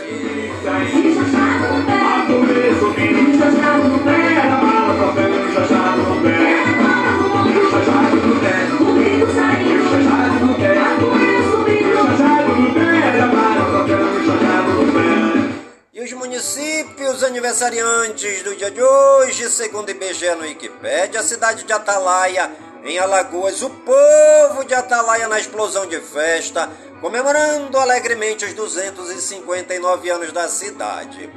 Municípios 16.25 17.23
aniversariantes 17.23 18.41
do 18.41 18.55
dia 18.55 18.71
de 18.71 18.81
hoje, 18.81 19.47
segundo 19.47 19.91
IBGE 19.91 20.33
no 20.33 20.41
Wikipédia, 20.41 21.19
a 21.19 21.23
cidade 21.23 21.63
de 21.63 21.71
Atalaia, 21.71 22.51
em 22.83 22.97
Alagoas, 22.97 23.61
o 23.61 23.69
povo 23.69 24.63
de 24.65 24.73
Atalaia 24.73 25.27
na 25.27 25.39
explosão 25.39 25.85
de 25.85 25.99
festa, 25.99 26.67
comemorando 26.99 27.77
alegremente 27.77 28.43
os 28.43 28.53
259 28.55 30.09
anos 30.09 30.31
da 30.31 30.47
cidade. 30.47 31.29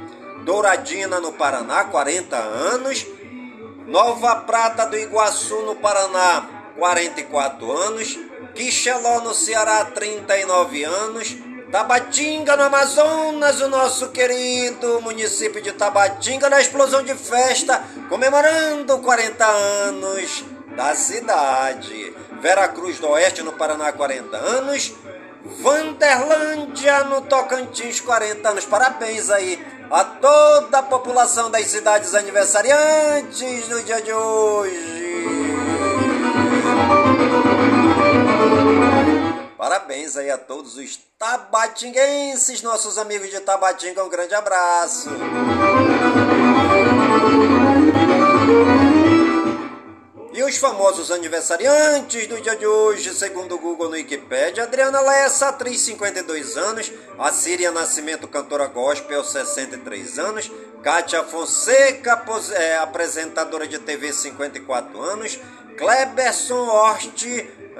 Douradina, 0.43 1.19
no 1.19 1.33
Paraná, 1.33 1.83
40 1.83 2.35
anos. 2.35 3.05
Nova 3.85 4.37
Prata 4.37 4.87
do 4.87 4.97
Iguaçu, 4.97 5.61
no 5.61 5.75
Paraná, 5.75 6.73
44 6.79 7.71
anos. 7.71 8.17
Quixeló, 8.55 9.21
no 9.21 9.35
Ceará, 9.35 9.85
39 9.85 10.83
anos. 10.83 11.48
Tabatinga, 11.71 12.57
no 12.57 12.63
Amazonas, 12.63 13.61
o 13.61 13.67
nosso 13.67 14.09
querido 14.09 14.99
município 15.01 15.61
de 15.61 15.71
Tabatinga, 15.71 16.49
na 16.49 16.59
explosão 16.59 17.03
de 17.03 17.13
festa, 17.13 17.83
comemorando 18.09 18.97
40 18.97 19.45
anos 19.45 20.43
da 20.75 20.95
cidade. 20.95 22.15
Veracruz 22.41 22.97
do 22.97 23.09
Oeste, 23.09 23.43
no 23.43 23.53
Paraná, 23.53 23.91
40 23.91 24.35
anos. 24.35 24.93
Vanderlândia, 25.61 27.03
no 27.03 27.21
Tocantins, 27.21 27.99
40 27.99 28.49
anos. 28.49 28.65
Parabéns 28.65 29.29
aí 29.29 29.63
a 29.91 30.03
toda 30.03 30.79
a 30.79 30.83
população 30.83 31.51
das 31.51 31.67
cidades 31.67 32.15
aniversariantes 32.15 33.69
no 33.69 33.81
dia 33.83 34.01
de 34.01 34.11
hoje. 34.11 35.48
Parabéns 39.59 40.15
aí 40.15 40.31
a 40.31 40.37
todos 40.37 40.77
os 40.77 40.97
tabatinguenses, 41.17 42.61
nossos 42.61 42.97
amigos 42.97 43.29
de 43.29 43.41
Tabatinga, 43.41 44.01
um 44.05 44.07
grande 44.07 44.33
abraço. 44.33 45.09
E 50.31 50.41
os 50.41 50.55
famosos 50.55 51.11
aniversariantes 51.11 52.25
do 52.27 52.39
dia 52.39 52.55
de 52.55 52.65
hoje, 52.65 53.13
segundo 53.13 53.55
o 53.55 53.59
Google 53.59 53.89
no 53.89 53.95
Wikipedia, 53.95 54.63
Adriana 54.63 55.01
Lessa, 55.01 55.49
atriz 55.49 55.81
52 55.81 56.55
anos, 56.55 56.89
a 57.17 57.29
Síria 57.33 57.69
Nascimento, 57.69 58.29
cantora 58.29 58.65
gospel, 58.67 59.21
63 59.25 60.19
anos, 60.19 60.49
Kátia 60.81 61.21
Fonseca, 61.25 62.23
é, 62.53 62.77
apresentadora 62.77 63.67
de 63.67 63.77
TV, 63.77 64.13
54 64.13 65.01
anos, 65.01 65.37
Kleberson 65.75 66.65
Horst, 66.65 67.25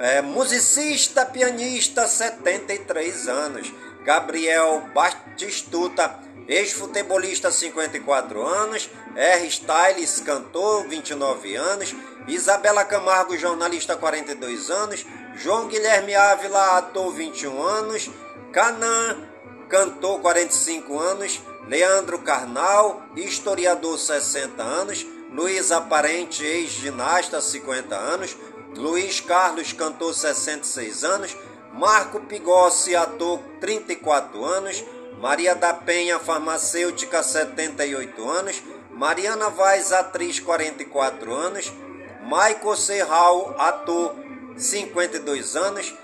é, 0.00 0.22
musicista, 0.22 1.26
pianista, 1.26 2.08
73 2.08 3.28
anos, 3.28 3.72
Gabriel 4.02 4.82
Batistuta, 4.94 6.18
ex-futebolista, 6.48 7.52
54 7.52 8.46
anos, 8.46 8.90
R. 9.14 9.46
Styles, 9.46 10.20
cantor, 10.20 10.88
29 10.88 11.54
anos, 11.54 11.94
Isabela 12.26 12.84
Camargo, 12.84 13.36
jornalista, 13.36 13.94
42 13.94 14.70
anos, 14.70 15.04
João 15.36 15.68
Guilherme 15.68 16.14
Ávila, 16.14 16.78
ator, 16.78 17.12
21 17.12 17.62
anos, 17.62 18.10
Canan, 18.52 19.28
cantor, 19.68 20.20
45 20.20 20.98
anos, 20.98 21.40
Leandro 21.68 22.18
Carnal, 22.20 23.02
historiador, 23.14 23.98
60 23.98 24.62
anos, 24.62 25.06
Luiz 25.32 25.70
Aparente, 25.70 26.44
ex-ginasta, 26.44 27.40
50 27.40 27.94
anos, 27.94 28.36
Luiz 28.76 29.20
Carlos, 29.20 29.72
cantor, 29.72 30.14
66 30.14 31.04
anos, 31.04 31.36
Marco 31.72 32.20
Pigossi, 32.20 32.94
ator, 32.94 33.40
34 33.60 34.44
anos, 34.44 34.84
Maria 35.20 35.54
da 35.54 35.74
Penha, 35.74 36.18
farmacêutica, 36.18 37.22
78 37.22 38.28
anos, 38.28 38.62
Mariana 38.90 39.50
Vaz, 39.50 39.92
atriz, 39.92 40.40
44 40.40 41.32
anos, 41.34 41.72
Michael 42.22 42.76
Serral, 42.76 43.54
ator, 43.58 44.16
52 44.56 45.56
anos, 45.56 45.94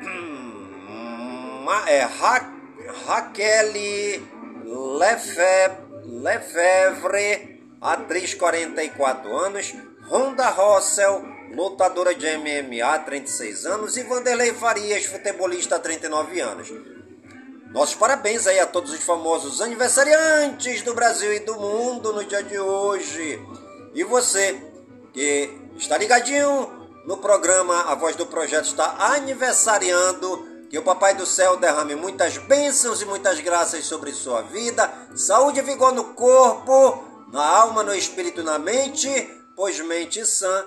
é, 1.86 2.02
Ra 2.02 2.58
Raquel 3.06 3.72
Lefe 4.64 5.88
Lefevre, 6.06 7.62
atriz 7.80 8.34
44 8.34 9.36
anos, 9.36 9.74
Ronda 10.08 10.48
Rossel, 10.48 11.37
lutadora 11.52 12.14
de 12.14 12.26
MMA, 12.36 12.98
36 13.00 13.66
anos, 13.66 13.96
e 13.96 14.02
Vanderlei 14.02 14.52
Farias, 14.52 15.06
futebolista, 15.06 15.78
39 15.78 16.40
anos. 16.40 16.72
Nossos 17.72 17.96
parabéns 17.96 18.46
aí 18.46 18.58
a 18.58 18.66
todos 18.66 18.92
os 18.92 19.00
famosos 19.00 19.60
aniversariantes 19.60 20.80
do 20.82 20.94
Brasil 20.94 21.32
e 21.34 21.40
do 21.40 21.54
mundo 21.54 22.12
no 22.12 22.24
dia 22.24 22.42
de 22.42 22.58
hoje. 22.58 23.38
E 23.94 24.02
você 24.04 24.58
que 25.12 25.50
está 25.76 25.98
ligadinho 25.98 26.78
no 27.04 27.18
programa 27.18 27.82
A 27.82 27.94
Voz 27.94 28.16
do 28.16 28.26
Projeto 28.26 28.66
está 28.66 29.12
aniversariando. 29.14 30.46
Que 30.70 30.78
o 30.78 30.82
Papai 30.82 31.14
do 31.14 31.24
Céu 31.24 31.56
derrame 31.56 31.94
muitas 31.94 32.36
bênçãos 32.36 33.00
e 33.00 33.06
muitas 33.06 33.40
graças 33.40 33.86
sobre 33.86 34.12
sua 34.12 34.42
vida, 34.42 34.92
saúde 35.16 35.60
e 35.60 35.62
vigor 35.62 35.94
no 35.94 36.12
corpo, 36.12 37.02
na 37.32 37.42
alma, 37.42 37.82
no 37.82 37.94
espírito 37.94 38.42
na 38.42 38.58
mente, 38.58 39.08
pois 39.56 39.80
mente 39.80 40.26
sã, 40.26 40.66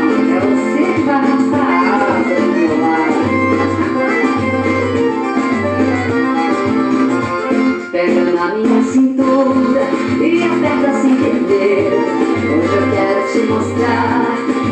na 8.41 8.55
minha 8.55 8.81
cintura 8.81 9.81
e 10.19 10.43
aperta 10.43 10.99
sem 10.99 11.15
perder. 11.15 11.93
Hoje 11.93 12.75
eu 12.75 12.91
quero 12.91 13.31
te 13.31 13.39
mostrar 13.47 14.25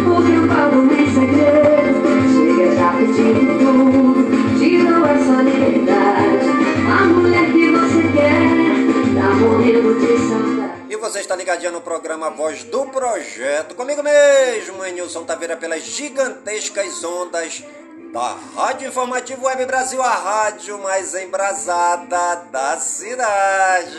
o 0.08 0.26
que 0.26 0.32
eu 0.34 0.48
falo 0.48 0.92
em 0.92 1.06
segredo. 1.14 2.00
Chega 2.34 2.76
já 2.76 2.94
pedindo 2.94 3.60
tudo, 3.60 4.58
te 4.58 4.84
dou 4.84 5.06
essa 5.06 5.44
liberdade. 5.44 6.50
A 6.90 7.06
mulher 7.06 7.52
que 7.52 7.70
você 7.70 8.02
quer, 8.12 9.22
tá 9.22 9.36
morrendo 9.36 10.00
de 10.00 10.18
saudade. 10.18 10.82
E 10.90 10.96
você 10.96 11.20
está 11.20 11.36
ligadinho 11.36 11.72
no 11.72 11.82
programa 11.82 12.32
Voz 12.32 12.64
do 12.64 12.88
Projeto, 12.88 13.76
comigo 13.76 14.02
mesmo, 14.02 14.84
Nilson 14.84 15.26
Taveira, 15.26 15.56
pelas 15.56 15.84
gigantescas 15.84 17.04
ondas 17.04 17.64
da 18.12 18.36
Rádio 18.56 18.88
Informativo 18.88 19.46
Web 19.46 19.66
Brasil, 19.66 20.02
a 20.02 20.14
rádio 20.14 20.82
mais 20.82 21.14
embrasada 21.14 22.44
da 22.52 22.78
cidade. 22.78 23.98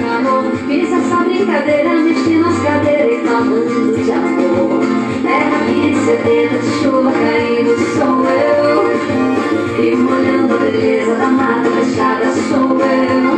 Calor, 0.00 0.44
brincadeira, 1.24 1.94
nas 1.94 2.62
cadeiras 2.62 3.22
e 3.22 3.26
falando 3.26 4.04
de 4.04 4.12
amor. 4.12 4.98
Chuva 6.82 7.12
caindo, 7.12 7.76
sou 7.96 8.24
eu. 8.26 8.78
E 9.82 9.96
molhando 9.96 10.54
a 10.54 10.58
beleza 10.58 11.14
da 11.14 11.28
fechada, 11.70 12.26
sou 12.48 12.78
eu. 12.80 13.28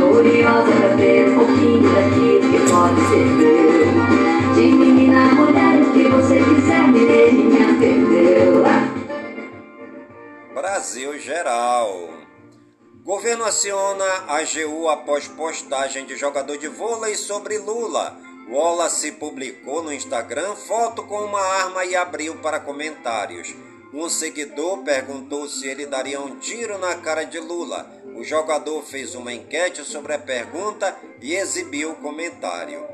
Curiosa 0.00 0.72
pra 0.72 0.96
ver 0.96 1.28
um 1.30 1.34
pouquinho 1.34 1.88
daquilo 1.94 2.40
que 2.50 2.58
pode 2.70 3.00
ser 3.08 3.26
meu. 3.26 4.54
De 4.54 4.62
menina, 4.72 5.20
mulher, 5.34 5.82
o 5.82 5.92
que 5.92 6.08
você 6.08 6.36
quiser, 6.36 6.88
me 6.88 7.06
perdeu. 7.80 8.39
Brasil 10.60 11.18
Geral. 11.18 12.10
Governo 13.02 13.44
aciona 13.44 14.04
a 14.28 14.40
AGU 14.40 14.90
após 14.90 15.26
postagem 15.26 16.04
de 16.04 16.18
jogador 16.18 16.58
de 16.58 16.68
vôlei 16.68 17.14
sobre 17.14 17.56
Lula. 17.56 18.14
Wallace 18.46 19.12
publicou 19.12 19.82
no 19.82 19.90
Instagram 19.90 20.54
foto 20.56 21.02
com 21.04 21.18
uma 21.18 21.40
arma 21.40 21.86
e 21.86 21.96
abriu 21.96 22.36
para 22.42 22.60
comentários. 22.60 23.54
Um 23.94 24.10
seguidor 24.10 24.84
perguntou 24.84 25.48
se 25.48 25.66
ele 25.66 25.86
daria 25.86 26.20
um 26.20 26.38
tiro 26.38 26.76
na 26.76 26.94
cara 26.96 27.24
de 27.24 27.38
Lula. 27.38 27.90
O 28.14 28.22
jogador 28.22 28.82
fez 28.82 29.14
uma 29.14 29.32
enquete 29.32 29.82
sobre 29.82 30.12
a 30.12 30.18
pergunta 30.18 30.94
e 31.22 31.36
exibiu 31.36 31.92
o 31.92 31.96
comentário. 31.96 32.86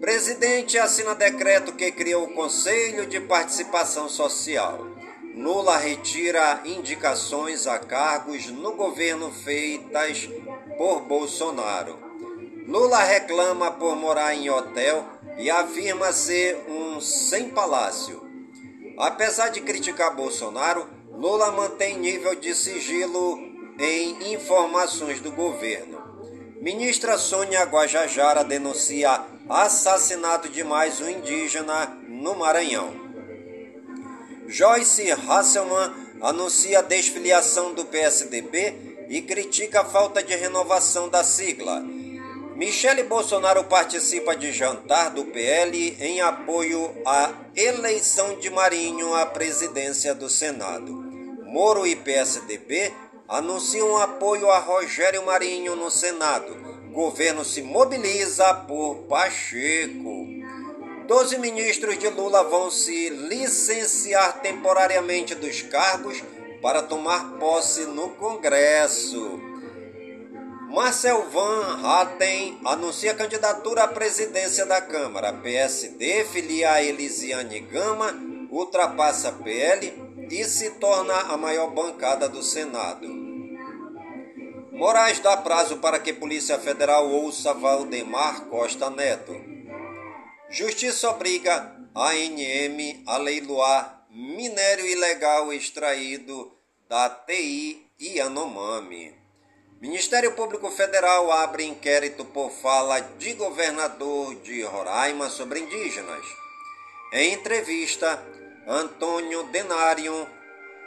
Presidente 0.00 0.76
assina 0.76 1.14
decreto 1.14 1.70
que 1.74 1.92
cria 1.92 2.18
o 2.18 2.34
Conselho 2.34 3.06
de 3.06 3.20
Participação 3.20 4.08
Social. 4.08 4.97
Lula 5.38 5.76
retira 5.76 6.62
indicações 6.64 7.68
a 7.68 7.78
cargos 7.78 8.48
no 8.48 8.72
governo 8.72 9.30
feitas 9.30 10.28
por 10.76 11.02
Bolsonaro. 11.02 11.96
Lula 12.66 12.98
reclama 12.98 13.70
por 13.70 13.94
morar 13.94 14.34
em 14.34 14.50
hotel 14.50 15.06
e 15.38 15.48
afirma 15.48 16.12
ser 16.12 16.66
um 16.68 17.00
sem 17.00 17.50
palácio. 17.50 18.20
Apesar 18.98 19.50
de 19.50 19.60
criticar 19.60 20.16
Bolsonaro, 20.16 20.88
Lula 21.12 21.52
mantém 21.52 21.96
nível 21.96 22.34
de 22.34 22.52
sigilo 22.52 23.38
em 23.78 24.34
informações 24.34 25.20
do 25.20 25.30
governo. 25.30 26.02
Ministra 26.60 27.16
Sônia 27.16 27.62
Guajajara 27.62 28.42
denuncia 28.42 29.24
assassinato 29.48 30.48
de 30.48 30.64
mais 30.64 31.00
um 31.00 31.08
indígena 31.08 31.96
no 32.08 32.34
Maranhão. 32.34 33.07
Joyce 34.48 35.10
Hasselmann 35.12 35.92
anuncia 36.22 36.78
a 36.78 36.82
desfiliação 36.82 37.74
do 37.74 37.84
PSDB 37.84 39.06
e 39.10 39.20
critica 39.20 39.82
a 39.82 39.84
falta 39.84 40.22
de 40.22 40.34
renovação 40.34 41.06
da 41.08 41.22
sigla. 41.22 41.84
Michele 42.56 43.02
Bolsonaro 43.02 43.62
participa 43.64 44.34
de 44.34 44.50
jantar 44.50 45.10
do 45.10 45.26
PL 45.26 45.96
em 46.00 46.22
apoio 46.22 46.92
à 47.04 47.30
eleição 47.54 48.36
de 48.38 48.48
Marinho 48.48 49.14
à 49.14 49.26
presidência 49.26 50.14
do 50.14 50.30
Senado. 50.30 50.92
Moro 51.44 51.86
e 51.86 51.94
PSDB 51.94 52.92
anunciam 53.28 53.98
apoio 53.98 54.50
a 54.50 54.58
Rogério 54.58 55.24
Marinho 55.26 55.76
no 55.76 55.90
Senado. 55.90 56.56
Governo 56.90 57.44
se 57.44 57.60
mobiliza 57.62 58.54
por 58.54 59.06
Pacheco. 59.08 60.37
Doze 61.08 61.38
ministros 61.38 61.98
de 61.98 62.06
Lula 62.10 62.44
vão 62.44 62.70
se 62.70 63.08
licenciar 63.08 64.42
temporariamente 64.42 65.34
dos 65.34 65.62
cargos 65.62 66.22
para 66.60 66.82
tomar 66.82 67.38
posse 67.38 67.86
no 67.86 68.10
Congresso. 68.10 69.40
Marcel 70.68 71.24
Van 71.30 71.80
Hatten 71.82 72.60
anuncia 72.62 73.14
candidatura 73.14 73.84
à 73.84 73.88
presidência 73.88 74.66
da 74.66 74.82
Câmara. 74.82 75.32
PSD 75.32 76.26
filia 76.26 76.72
a 76.72 76.82
Elisiane 76.82 77.60
Gama, 77.60 78.14
ultrapassa 78.50 79.32
PL 79.32 79.94
e 80.30 80.44
se 80.44 80.72
torna 80.72 81.14
a 81.14 81.38
maior 81.38 81.70
bancada 81.70 82.28
do 82.28 82.42
Senado. 82.42 83.08
Moraes 84.72 85.20
dá 85.20 85.38
prazo 85.38 85.78
para 85.78 85.98
que 85.98 86.12
Polícia 86.12 86.58
Federal 86.58 87.08
ouça 87.08 87.54
Valdemar 87.54 88.42
Costa 88.50 88.90
Neto. 88.90 89.57
Justiça 90.50 91.10
obriga 91.10 91.76
ANM 91.94 93.04
a 93.06 93.18
leiloar 93.18 94.06
minério 94.08 94.86
ilegal 94.86 95.52
extraído 95.52 96.56
da 96.88 97.10
TI 97.10 97.86
Yanomami. 98.00 99.14
Ministério 99.78 100.32
Público 100.32 100.70
Federal 100.70 101.30
abre 101.30 101.64
inquérito 101.64 102.24
por 102.24 102.50
fala 102.50 102.98
de 102.98 103.34
governador 103.34 104.36
de 104.36 104.62
Roraima 104.62 105.28
sobre 105.28 105.60
indígenas. 105.60 106.24
Em 107.12 107.34
entrevista, 107.34 108.18
Antônio 108.66 109.42
Denário 109.52 110.26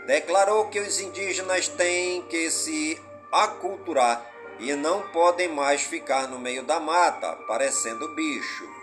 declarou 0.08 0.70
que 0.70 0.80
os 0.80 1.00
indígenas 1.00 1.68
têm 1.68 2.24
que 2.24 2.50
se 2.50 3.00
aculturar 3.32 4.26
e 4.60 4.74
não 4.74 5.04
podem 5.10 5.50
mais 5.50 5.84
ficar 5.84 6.28
no 6.28 6.40
meio 6.40 6.64
da 6.64 6.80
mata, 6.80 7.36
parecendo 7.48 8.16
bicho. 8.16 8.81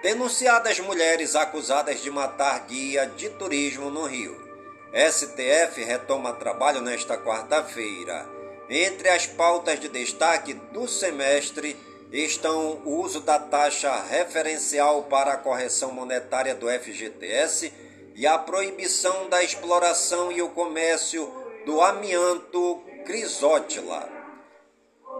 Denunciadas 0.00 0.78
mulheres 0.78 1.34
acusadas 1.34 2.00
de 2.00 2.08
matar 2.08 2.66
guia 2.66 3.04
de 3.04 3.30
turismo 3.30 3.90
no 3.90 4.04
Rio. 4.04 4.48
STF 4.94 5.82
retoma 5.82 6.34
trabalho 6.34 6.80
nesta 6.80 7.18
quarta-feira. 7.18 8.24
Entre 8.70 9.08
as 9.08 9.26
pautas 9.26 9.80
de 9.80 9.88
destaque 9.88 10.54
do 10.54 10.86
semestre 10.86 11.76
estão 12.12 12.80
o 12.84 13.00
uso 13.00 13.20
da 13.20 13.40
taxa 13.40 13.92
referencial 14.08 15.02
para 15.02 15.32
a 15.32 15.36
correção 15.36 15.90
monetária 15.90 16.54
do 16.54 16.68
FGTS 16.70 17.72
e 18.14 18.24
a 18.24 18.38
proibição 18.38 19.28
da 19.28 19.42
exploração 19.42 20.30
e 20.30 20.40
o 20.40 20.50
comércio 20.50 21.28
do 21.66 21.82
amianto 21.82 22.84
crisótila. 23.04 24.17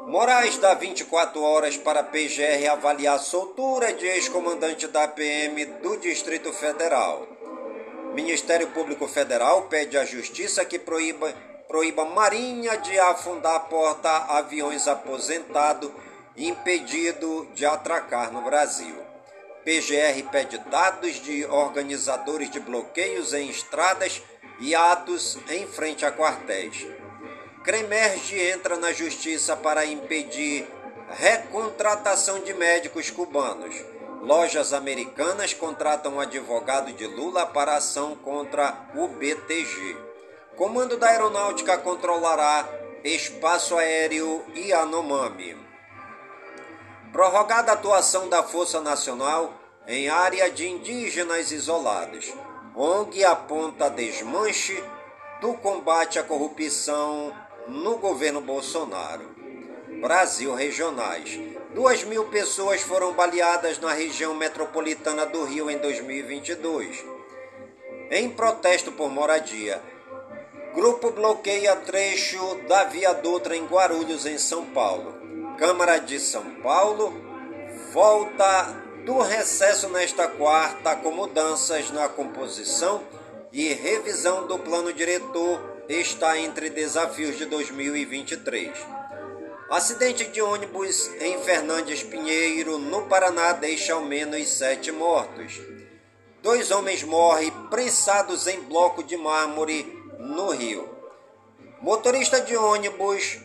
Moraes 0.08 0.56
dá 0.56 0.72
24 0.72 1.42
horas 1.42 1.76
para 1.76 2.00
a 2.00 2.02
PGR 2.02 2.66
avaliar 2.72 3.16
a 3.16 3.18
soltura 3.18 3.92
de 3.92 4.06
ex-comandante 4.06 4.86
da 4.86 5.06
PM 5.06 5.66
do 5.66 5.98
Distrito 5.98 6.50
Federal. 6.50 7.28
Ministério 8.14 8.68
Público 8.68 9.06
Federal 9.06 9.64
pede 9.64 9.98
à 9.98 10.06
Justiça 10.06 10.64
que 10.64 10.78
proíba, 10.78 11.30
proíba 11.68 12.06
Marinha 12.06 12.78
de 12.78 12.98
afundar 12.98 13.68
porta-aviões 13.68 14.88
aposentado 14.88 15.94
impedido 16.34 17.46
de 17.54 17.66
atracar 17.66 18.32
no 18.32 18.40
Brasil. 18.40 18.96
PGR 19.62 20.26
pede 20.32 20.56
dados 20.70 21.16
de 21.16 21.44
organizadores 21.44 22.50
de 22.50 22.60
bloqueios 22.60 23.34
em 23.34 23.50
estradas 23.50 24.22
e 24.58 24.74
atos 24.74 25.36
em 25.50 25.66
frente 25.66 26.06
a 26.06 26.10
quartéis. 26.10 26.86
Cremerge 27.62 28.40
entra 28.40 28.76
na 28.76 28.92
justiça 28.92 29.56
para 29.56 29.84
impedir 29.84 30.66
recontratação 31.10 32.40
de 32.40 32.54
médicos 32.54 33.10
cubanos. 33.10 33.74
Lojas 34.22 34.72
americanas 34.72 35.54
contratam 35.54 36.20
advogado 36.20 36.92
de 36.92 37.06
Lula 37.06 37.46
para 37.46 37.76
ação 37.76 38.16
contra 38.16 38.88
o 38.94 39.08
BTG. 39.08 39.96
Comando 40.56 40.96
da 40.96 41.08
Aeronáutica 41.08 41.78
controlará 41.78 42.68
espaço 43.04 43.76
aéreo 43.76 44.44
Yanomami. 44.54 45.56
Prorrogada 47.12 47.70
a 47.72 47.74
atuação 47.74 48.28
da 48.28 48.42
Força 48.42 48.80
Nacional 48.80 49.54
em 49.86 50.08
área 50.08 50.50
de 50.50 50.68
indígenas 50.68 51.52
isolados. 51.52 52.32
ONG 52.74 53.24
aponta 53.24 53.88
desmanche 53.88 54.82
do 55.40 55.54
combate 55.54 56.18
à 56.18 56.22
corrupção 56.22 57.32
no 57.68 57.98
governo 57.98 58.40
Bolsonaro. 58.40 59.36
Brasil 60.00 60.54
regionais. 60.54 61.38
Duas 61.74 62.02
mil 62.04 62.24
pessoas 62.26 62.80
foram 62.80 63.12
baleadas 63.12 63.78
na 63.78 63.92
região 63.92 64.34
metropolitana 64.34 65.26
do 65.26 65.44
Rio 65.44 65.70
em 65.70 65.76
2022. 65.78 67.04
Em 68.10 68.30
protesto 68.30 68.90
por 68.92 69.10
moradia, 69.10 69.82
grupo 70.74 71.10
bloqueia 71.10 71.76
trecho 71.76 72.38
da 72.66 72.84
Via 72.84 73.12
Dutra 73.12 73.54
em 73.54 73.66
Guarulhos, 73.66 74.24
em 74.24 74.38
São 74.38 74.64
Paulo. 74.66 75.14
Câmara 75.58 75.98
de 75.98 76.18
São 76.18 76.44
Paulo 76.62 77.12
volta 77.92 78.64
do 79.04 79.18
recesso 79.18 79.88
nesta 79.88 80.26
quarta 80.28 80.96
com 80.96 81.10
mudanças 81.10 81.90
na 81.90 82.08
composição 82.08 83.02
e 83.52 83.72
revisão 83.72 84.46
do 84.46 84.58
plano 84.58 84.92
diretor 84.92 85.67
está 85.88 86.38
entre 86.38 86.68
desafios 86.68 87.38
de 87.38 87.46
2023. 87.46 88.76
Acidente 89.70 90.24
de 90.26 90.42
ônibus 90.42 91.10
em 91.20 91.42
Fernandes 91.42 92.02
Pinheiro, 92.02 92.78
no 92.78 93.06
Paraná, 93.06 93.52
deixa 93.52 93.94
ao 93.94 94.02
menos 94.02 94.48
sete 94.48 94.92
mortos. 94.92 95.60
Dois 96.42 96.70
homens 96.70 97.02
morrem 97.02 97.50
prensados 97.70 98.46
em 98.46 98.60
bloco 98.60 99.02
de 99.02 99.16
mármore 99.16 99.84
no 100.18 100.50
Rio. 100.50 100.88
Motorista 101.80 102.40
de 102.40 102.56
ônibus 102.56 103.38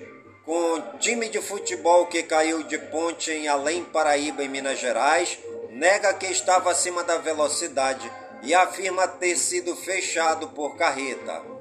com 0.45 0.97
time 0.99 1.29
de 1.29 1.41
futebol 1.41 2.08
que 2.08 2.23
caiu 2.23 2.63
de 2.63 2.77
ponte 2.77 3.32
em 3.32 3.47
Além 3.47 3.86
Paraíba, 3.86 4.43
em 4.43 4.49
Minas 4.49 4.79
Gerais, 4.79 5.39
nega 5.69 6.13
que 6.13 6.25
estava 6.25 6.71
acima 6.71 7.03
da 7.03 7.17
velocidade 7.17 8.12
e 8.41 8.53
afirma 8.53 9.08
ter 9.08 9.38
sido 9.38 9.75
fechado 9.75 10.49
por 10.49 10.75
carreta. 10.75 11.52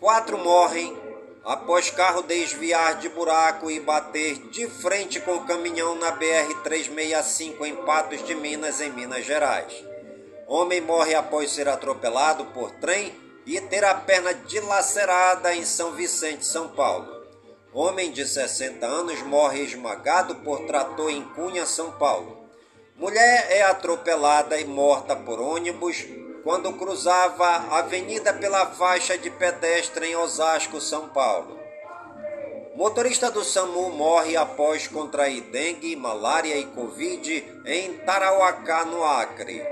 Quatro 0.00 0.38
morrem 0.38 0.96
após 1.44 1.90
carro 1.90 2.22
desviar 2.22 2.98
de 2.98 3.08
buraco 3.08 3.68
e 3.68 3.80
bater 3.80 4.38
de 4.48 4.68
frente 4.68 5.18
com 5.18 5.34
o 5.34 5.44
caminhão 5.44 5.96
na 5.96 6.16
BR-365 6.16 7.66
em 7.66 7.74
Patos 7.74 8.22
de 8.24 8.32
Minas, 8.32 8.80
em 8.80 8.92
Minas 8.92 9.26
Gerais. 9.26 9.84
Homem 10.46 10.80
morre 10.80 11.16
após 11.16 11.50
ser 11.50 11.68
atropelado 11.68 12.44
por 12.46 12.70
trem 12.76 13.12
e 13.44 13.60
ter 13.60 13.82
a 13.82 13.92
perna 13.92 14.32
dilacerada 14.32 15.52
em 15.52 15.64
São 15.64 15.90
Vicente, 15.90 16.46
São 16.46 16.68
Paulo. 16.68 17.26
Homem 17.72 18.12
de 18.12 18.24
60 18.24 18.86
anos 18.86 19.20
morre 19.22 19.64
esmagado 19.64 20.36
por 20.36 20.60
trator 20.60 21.10
em 21.10 21.24
Cunha, 21.30 21.66
São 21.66 21.90
Paulo. 21.90 22.48
Mulher 22.94 23.48
é 23.50 23.62
atropelada 23.62 24.60
e 24.60 24.64
morta 24.64 25.16
por 25.16 25.40
ônibus 25.40 26.04
quando 26.42 26.72
cruzava 26.74 27.46
a 27.46 27.78
avenida 27.78 28.32
pela 28.32 28.66
faixa 28.66 29.18
de 29.18 29.30
pedestre 29.30 30.06
em 30.06 30.16
Osasco, 30.16 30.80
São 30.80 31.08
Paulo. 31.08 31.58
Motorista 32.74 33.30
do 33.30 33.42
SAMU 33.42 33.90
morre 33.90 34.36
após 34.36 34.86
contrair 34.86 35.42
dengue, 35.42 35.96
malária 35.96 36.56
e 36.56 36.64
Covid 36.66 37.60
em 37.66 37.94
Tarauacá, 37.98 38.84
no 38.84 39.04
Acre. 39.04 39.62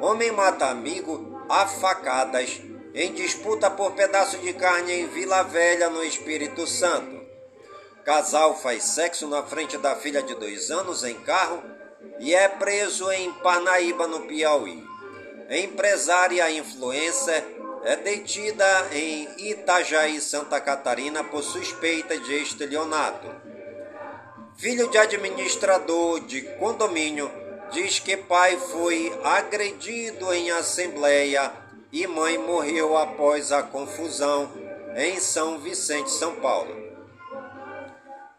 Homem 0.00 0.32
mata 0.32 0.66
amigo 0.66 1.40
a 1.48 1.66
facadas 1.66 2.60
em 2.92 3.12
disputa 3.12 3.70
por 3.70 3.92
pedaço 3.92 4.38
de 4.38 4.52
carne 4.54 4.92
em 4.92 5.06
Vila 5.06 5.44
Velha, 5.44 5.88
no 5.88 6.02
Espírito 6.02 6.66
Santo. 6.66 7.24
Casal 8.04 8.56
faz 8.56 8.82
sexo 8.82 9.28
na 9.28 9.42
frente 9.42 9.78
da 9.78 9.94
filha 9.94 10.22
de 10.22 10.34
dois 10.34 10.70
anos 10.70 11.04
em 11.04 11.14
carro 11.20 11.62
e 12.18 12.34
é 12.34 12.48
preso 12.48 13.10
em 13.12 13.32
Parnaíba, 13.34 14.06
no 14.06 14.22
Piauí 14.22 14.95
empresária 15.50 16.50
influencer, 16.50 17.44
é 17.84 17.96
detida 17.96 18.88
em 18.92 19.50
Itajaí, 19.50 20.20
Santa 20.20 20.60
Catarina, 20.60 21.22
por 21.22 21.42
suspeita 21.42 22.18
de 22.18 22.34
estelionato. 22.42 23.28
Filho 24.56 24.88
de 24.88 24.98
administrador 24.98 26.20
de 26.20 26.42
condomínio 26.58 27.30
diz 27.70 27.98
que 27.98 28.16
pai 28.16 28.56
foi 28.56 29.12
agredido 29.22 30.32
em 30.32 30.50
assembleia 30.50 31.52
e 31.92 32.06
mãe 32.06 32.38
morreu 32.38 32.96
após 32.96 33.52
a 33.52 33.62
confusão 33.62 34.50
em 34.96 35.20
São 35.20 35.58
Vicente, 35.58 36.10
São 36.10 36.36
Paulo. 36.36 36.74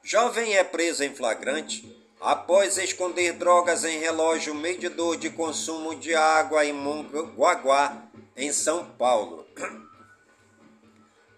Jovem 0.04 0.56
é 0.58 0.63
preso 0.63 1.04
em 1.04 1.13
flagrante 1.13 1.97
após 2.20 2.78
esconder 2.78 3.34
drogas 3.34 3.84
em 3.84 4.00
relógio 4.00 4.56
medidor 4.56 5.18
de 5.18 5.30
consumo 5.30 5.96
de 5.96 6.16
água 6.16 6.66
em 6.66 6.74
Mongaguá, 6.74 8.04
em 8.36 8.52
São 8.52 8.86
Paulo. 8.86 9.46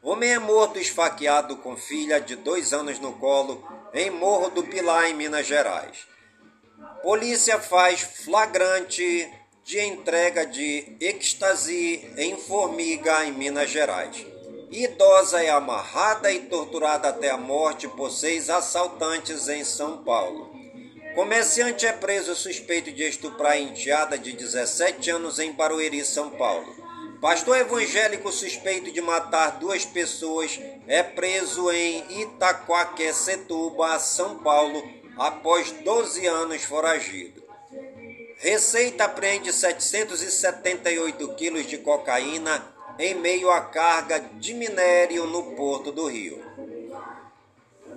Homem 0.02 0.32
é 0.32 0.40
morto 0.40 0.80
esfaqueado 0.80 1.58
com 1.58 1.76
filha 1.76 2.22
de 2.22 2.36
dois 2.38 2.72
anos 2.72 3.00
no 3.00 3.14
colo 3.14 3.68
em 3.94 4.10
Morro 4.10 4.50
do 4.50 4.64
Pilar, 4.64 5.10
em 5.10 5.14
Minas 5.14 5.46
Gerais. 5.46 6.08
Polícia 7.04 7.60
faz 7.60 8.02
flagrante 8.02 9.30
de 9.64 9.80
entrega 9.80 10.46
de 10.46 10.96
êxtase 11.00 12.10
em 12.18 12.38
Formiga, 12.38 13.26
em 13.26 13.34
Minas 13.34 13.70
Gerais. 13.70 14.26
Idosa 14.72 15.44
é 15.44 15.50
amarrada 15.50 16.32
e 16.32 16.42
torturada 16.42 17.10
até 17.10 17.30
a 17.30 17.38
morte 17.38 17.88
por 17.88 18.10
seis 18.12 18.50
assaltantes 18.50 19.48
em 19.48 19.64
São 19.64 20.04
Paulo. 20.04 20.49
Comerciante 21.16 21.86
é 21.88 21.92
preso 21.92 22.36
suspeito 22.36 22.92
de 22.92 23.04
estuprar 23.04 23.60
enteada 23.60 24.18
de 24.18 24.32
17 24.32 25.10
anos 25.10 25.40
em 25.40 25.52
Barueri, 25.52 26.06
São 26.06 26.30
Paulo. 26.30 26.76
Pastor 27.20 27.58
evangélico 27.58 28.32
suspeito 28.32 28.92
de 28.92 29.02
matar 29.02 29.60
duas 29.60 29.84
pessoas 29.84 30.60
é 30.88 31.02
preso 31.02 31.72
em 31.72 32.22
Itaquaquecetuba, 32.22 34.00
São 34.00 34.38
Paulo, 34.38 34.82
após 35.18 35.72
12 35.72 36.26
anos 36.28 36.64
foragido. 36.64 37.44
Receita 38.38 39.10
prende 39.10 39.52
778 39.52 41.36
quilos 41.36 41.66
de 41.66 41.80
cocaína 41.80 42.64
em 42.98 43.16
meio 43.16 43.50
à 43.50 43.62
carga 43.62 44.20
de 44.20 44.54
minério 44.54 45.26
no 45.26 45.56
Porto 45.56 45.92
do 45.92 46.06
Rio 46.08 46.49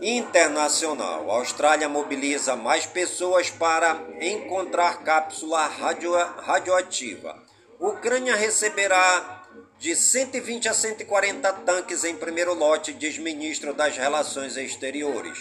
internacional. 0.02 1.30
A 1.30 1.34
Austrália 1.36 1.88
mobiliza 1.88 2.56
mais 2.56 2.84
pessoas 2.84 3.48
para 3.48 3.98
encontrar 4.20 5.02
cápsula 5.04 5.66
radio, 5.66 6.12
radioativa. 6.38 7.40
Ucrânia 7.78 8.34
receberá 8.34 9.44
de 9.78 9.94
120 9.94 10.68
a 10.68 10.74
140 10.74 11.52
tanques 11.64 12.04
em 12.04 12.16
primeiro 12.16 12.54
lote, 12.54 12.92
diz 12.92 13.18
ministro 13.18 13.72
das 13.72 13.96
Relações 13.96 14.56
Exteriores. 14.56 15.38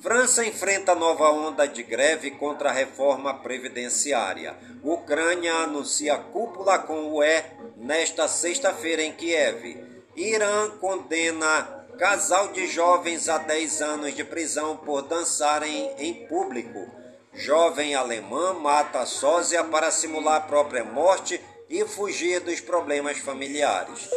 França 0.00 0.44
enfrenta 0.44 0.94
nova 0.94 1.30
onda 1.30 1.66
de 1.66 1.82
greve 1.82 2.30
contra 2.32 2.68
a 2.68 2.72
reforma 2.72 3.34
previdenciária. 3.34 4.54
Ucrânia 4.82 5.52
anuncia 5.54 6.16
cúpula 6.16 6.78
com 6.78 7.06
o 7.06 7.16
UE 7.16 7.42
nesta 7.76 8.28
sexta-feira 8.28 9.02
em 9.02 9.12
Kiev. 9.12 9.82
Irã 10.14 10.70
condena 10.78 11.75
Casal 11.98 12.48
de 12.48 12.66
jovens 12.66 13.26
a 13.26 13.38
10 13.38 13.80
anos 13.80 14.14
de 14.14 14.22
prisão 14.22 14.76
por 14.76 15.00
dançarem 15.00 15.90
em 15.96 16.26
público. 16.26 16.86
Jovem 17.32 17.94
alemã 17.94 18.52
mata 18.52 19.06
sósia 19.06 19.64
para 19.64 19.90
simular 19.90 20.36
a 20.36 20.40
própria 20.40 20.84
morte 20.84 21.40
e 21.70 21.82
fugir 21.86 22.40
dos 22.40 22.60
problemas 22.60 23.16
familiares. 23.16 24.10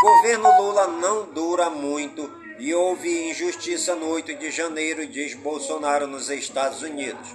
Governo 0.00 0.62
Lula 0.62 0.86
não 0.86 1.26
dura 1.26 1.68
muito 1.68 2.32
e 2.58 2.74
houve 2.74 3.28
injustiça 3.28 3.94
no 3.94 4.08
8 4.08 4.36
de 4.36 4.50
janeiro, 4.50 5.06
diz 5.06 5.34
Bolsonaro 5.34 6.06
nos 6.06 6.30
Estados 6.30 6.80
Unidos. 6.80 7.28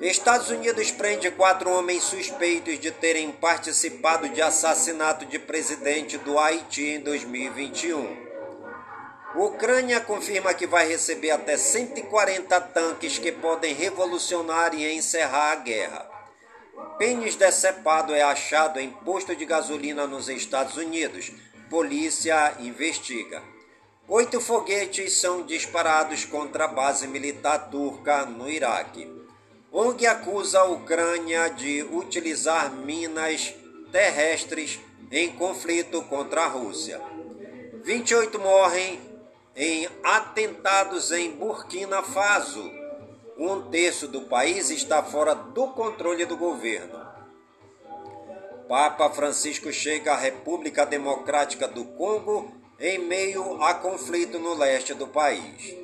Estados 0.00 0.50
Unidos 0.50 0.90
prende 0.90 1.30
quatro 1.30 1.70
homens 1.70 2.02
suspeitos 2.02 2.80
de 2.80 2.90
terem 2.90 3.30
participado 3.30 4.28
de 4.28 4.42
assassinato 4.42 5.24
de 5.24 5.38
presidente 5.38 6.18
do 6.18 6.36
Haiti 6.36 6.82
em 6.82 7.00
2021. 7.00 8.25
Ucrânia 9.38 10.00
confirma 10.00 10.54
que 10.54 10.66
vai 10.66 10.88
receber 10.88 11.30
até 11.30 11.58
140 11.58 12.58
tanques 12.60 13.18
que 13.18 13.30
podem 13.30 13.74
revolucionar 13.74 14.74
e 14.74 14.94
encerrar 14.94 15.52
a 15.52 15.56
guerra. 15.56 16.10
Pênis 16.96 17.36
decepado 17.36 18.14
é 18.14 18.22
achado 18.22 18.80
em 18.80 18.90
posto 18.90 19.36
de 19.36 19.44
gasolina 19.44 20.06
nos 20.06 20.30
Estados 20.30 20.78
Unidos. 20.78 21.30
Polícia 21.68 22.54
investiga. 22.60 23.42
Oito 24.08 24.40
foguetes 24.40 25.20
são 25.20 25.42
disparados 25.42 26.24
contra 26.24 26.64
a 26.64 26.68
base 26.68 27.06
militar 27.06 27.70
turca 27.70 28.24
no 28.24 28.48
Iraque. 28.48 29.06
ONG 29.70 30.06
acusa 30.06 30.60
a 30.60 30.64
Ucrânia 30.64 31.48
de 31.48 31.82
utilizar 31.82 32.72
minas 32.72 33.52
terrestres 33.92 34.80
em 35.10 35.32
conflito 35.32 36.00
contra 36.02 36.44
a 36.44 36.46
Rússia. 36.46 36.98
28 37.84 38.38
morrem 38.40 39.05
em 39.56 39.88
atentados 40.04 41.10
em 41.10 41.30
Burkina 41.30 42.02
Faso. 42.02 42.70
Um 43.38 43.62
terço 43.70 44.06
do 44.06 44.22
país 44.22 44.70
está 44.70 45.02
fora 45.02 45.34
do 45.34 45.68
controle 45.68 46.26
do 46.26 46.36
governo. 46.36 47.06
Papa 48.68 49.08
Francisco 49.10 49.72
chega 49.72 50.12
à 50.12 50.16
República 50.16 50.84
Democrática 50.84 51.66
do 51.66 51.84
Congo 51.84 52.52
em 52.78 52.98
meio 52.98 53.62
a 53.62 53.72
conflito 53.72 54.38
no 54.38 54.54
leste 54.54 54.92
do 54.92 55.06
país. 55.06 55.74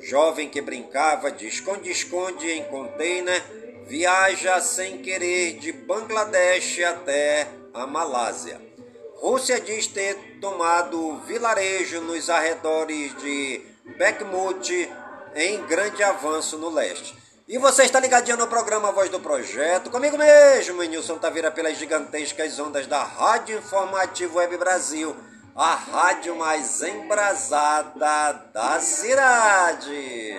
Jovem 0.00 0.48
que 0.48 0.60
brincava 0.60 1.30
de 1.30 1.46
esconde-esconde 1.46 2.50
em 2.50 2.64
container 2.64 3.42
viaja 3.86 4.60
sem 4.60 4.98
querer 4.98 5.58
de 5.58 5.72
Bangladesh 5.72 6.80
até 6.80 7.48
a 7.72 7.86
Malásia. 7.86 8.71
Rússia 9.22 9.60
diz 9.60 9.86
ter 9.86 10.38
tomado 10.40 11.18
vilarejo 11.20 12.00
nos 12.00 12.28
arredores 12.28 13.16
de 13.18 13.64
Bakhmut 13.96 14.90
em 15.36 15.62
grande 15.66 16.02
avanço 16.02 16.58
no 16.58 16.68
leste. 16.68 17.16
E 17.46 17.56
você 17.56 17.84
está 17.84 18.00
ligadinho 18.00 18.36
no 18.36 18.48
programa 18.48 18.90
Voz 18.90 19.08
do 19.10 19.20
Projeto, 19.20 19.90
comigo 19.90 20.18
mesmo, 20.18 20.82
Nilson 20.82 21.18
Taveira, 21.18 21.52
pelas 21.52 21.78
gigantescas 21.78 22.58
ondas 22.58 22.86
da 22.88 23.04
Rádio 23.04 23.58
Informativo 23.58 24.38
Web 24.38 24.56
Brasil 24.56 25.14
a 25.54 25.74
rádio 25.74 26.34
mais 26.34 26.82
embrasada 26.82 28.32
da 28.52 28.80
cidade. 28.80 30.36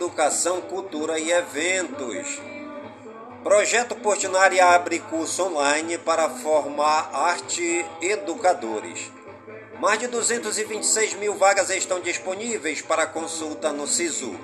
Educação, 0.00 0.62
cultura 0.62 1.18
e 1.18 1.30
eventos. 1.30 2.40
Projeto 3.44 3.94
Portinari 3.94 4.58
abre 4.58 4.98
curso 4.98 5.42
online 5.42 5.98
para 5.98 6.30
formar 6.30 7.10
arte 7.12 7.84
educadores. 8.00 9.12
Mais 9.78 9.98
de 9.98 10.06
226 10.06 11.16
mil 11.16 11.34
vagas 11.34 11.68
estão 11.68 12.00
disponíveis 12.00 12.80
para 12.80 13.06
consulta 13.06 13.74
no 13.74 13.86
SISU. 13.86 14.34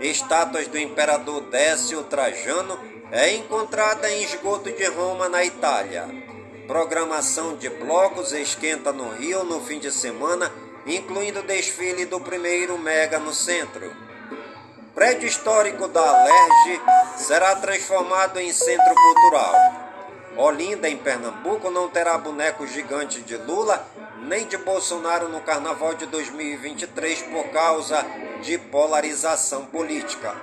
Estátuas 0.00 0.66
do 0.66 0.76
imperador 0.76 1.40
Décio 1.42 2.02
Trajano 2.02 2.76
é 3.12 3.32
encontrada 3.32 4.10
em 4.10 4.24
esgoto 4.24 4.72
de 4.72 4.86
Roma, 4.86 5.28
na 5.28 5.44
Itália. 5.44 6.08
Programação 6.66 7.56
de 7.56 7.70
blocos 7.70 8.32
esquenta 8.32 8.92
no 8.92 9.10
Rio 9.10 9.44
no 9.44 9.60
fim 9.60 9.78
de 9.78 9.92
semana, 9.92 10.52
incluindo 10.84 11.44
desfile 11.44 12.06
do 12.06 12.18
primeiro 12.20 12.76
Mega 12.76 13.20
no 13.20 13.32
centro 13.32 14.04
prédio 14.96 15.28
histórico 15.28 15.86
da 15.88 16.00
Alerj 16.00 16.80
será 17.18 17.54
transformado 17.56 18.40
em 18.40 18.50
centro 18.50 18.94
cultural. 18.94 19.54
Olinda, 20.38 20.88
em 20.88 20.96
Pernambuco, 20.96 21.70
não 21.70 21.90
terá 21.90 22.16
boneco 22.16 22.66
gigante 22.66 23.20
de 23.20 23.36
Lula 23.36 23.86
nem 24.22 24.46
de 24.46 24.56
Bolsonaro 24.56 25.28
no 25.28 25.42
carnaval 25.42 25.92
de 25.92 26.06
2023 26.06 27.24
por 27.24 27.44
causa 27.50 28.02
de 28.42 28.56
polarização 28.56 29.66
política. 29.66 30.34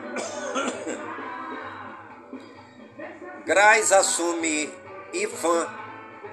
Graz 3.48 3.92
assume 3.92 4.72
IFAM 5.14 5.68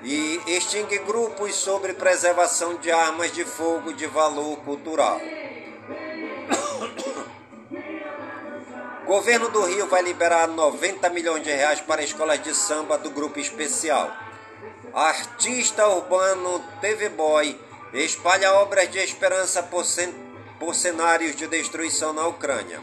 e 0.03 0.43
extingue 0.47 0.99
grupos 0.99 1.55
sobre 1.55 1.95
preservação 1.95 2.75
de 2.75 2.93
armas 2.93 3.33
de 3.33 3.47
fogo 3.47 3.95
de 3.95 4.07
valor 4.07 4.59
cultural. 4.59 5.19
Governo 9.11 9.49
do 9.49 9.65
Rio 9.65 9.89
vai 9.89 10.03
liberar 10.03 10.47
90 10.47 11.11
milhões 11.11 11.43
de 11.43 11.51
reais 11.51 11.81
para 11.81 12.01
escolas 12.01 12.41
de 12.45 12.55
samba 12.55 12.97
do 12.97 13.11
grupo 13.11 13.41
especial. 13.41 14.09
Artista 14.95 15.89
urbano 15.89 16.65
TV 16.81 17.09
Boy 17.09 17.61
espalha 17.93 18.53
obras 18.53 18.89
de 18.89 19.01
esperança 19.01 19.65
por, 19.65 19.85
por 20.61 20.77
cenários 20.77 21.35
de 21.35 21.49
destruição 21.49 22.13
na 22.13 22.25
Ucrânia. 22.29 22.81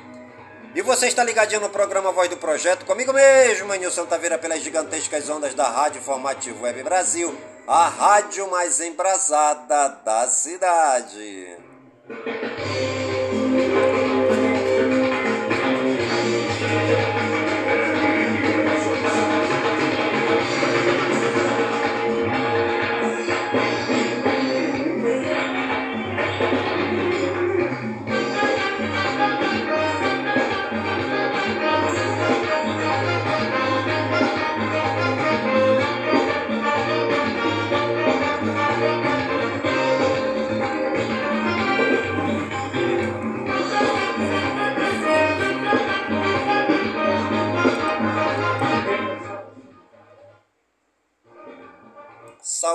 E 0.76 0.82
você 0.82 1.08
está 1.08 1.24
ligadinho 1.24 1.62
no 1.62 1.70
programa 1.70 2.12
Voz 2.12 2.30
do 2.30 2.36
Projeto, 2.36 2.86
comigo 2.86 3.14
mesmo, 3.14 3.74
Nilson 3.76 4.06
Taveira, 4.06 4.38
pelas 4.38 4.62
gigantescas 4.62 5.30
ondas 5.30 5.54
da 5.54 5.70
Rádio 5.70 6.02
Formativo 6.02 6.64
Web 6.64 6.84
Brasil, 6.84 7.34
a 7.66 7.88
rádio 7.88 8.52
mais 8.52 8.82
embrasada 8.82 9.98
da 10.04 10.28
cidade. 10.28 11.56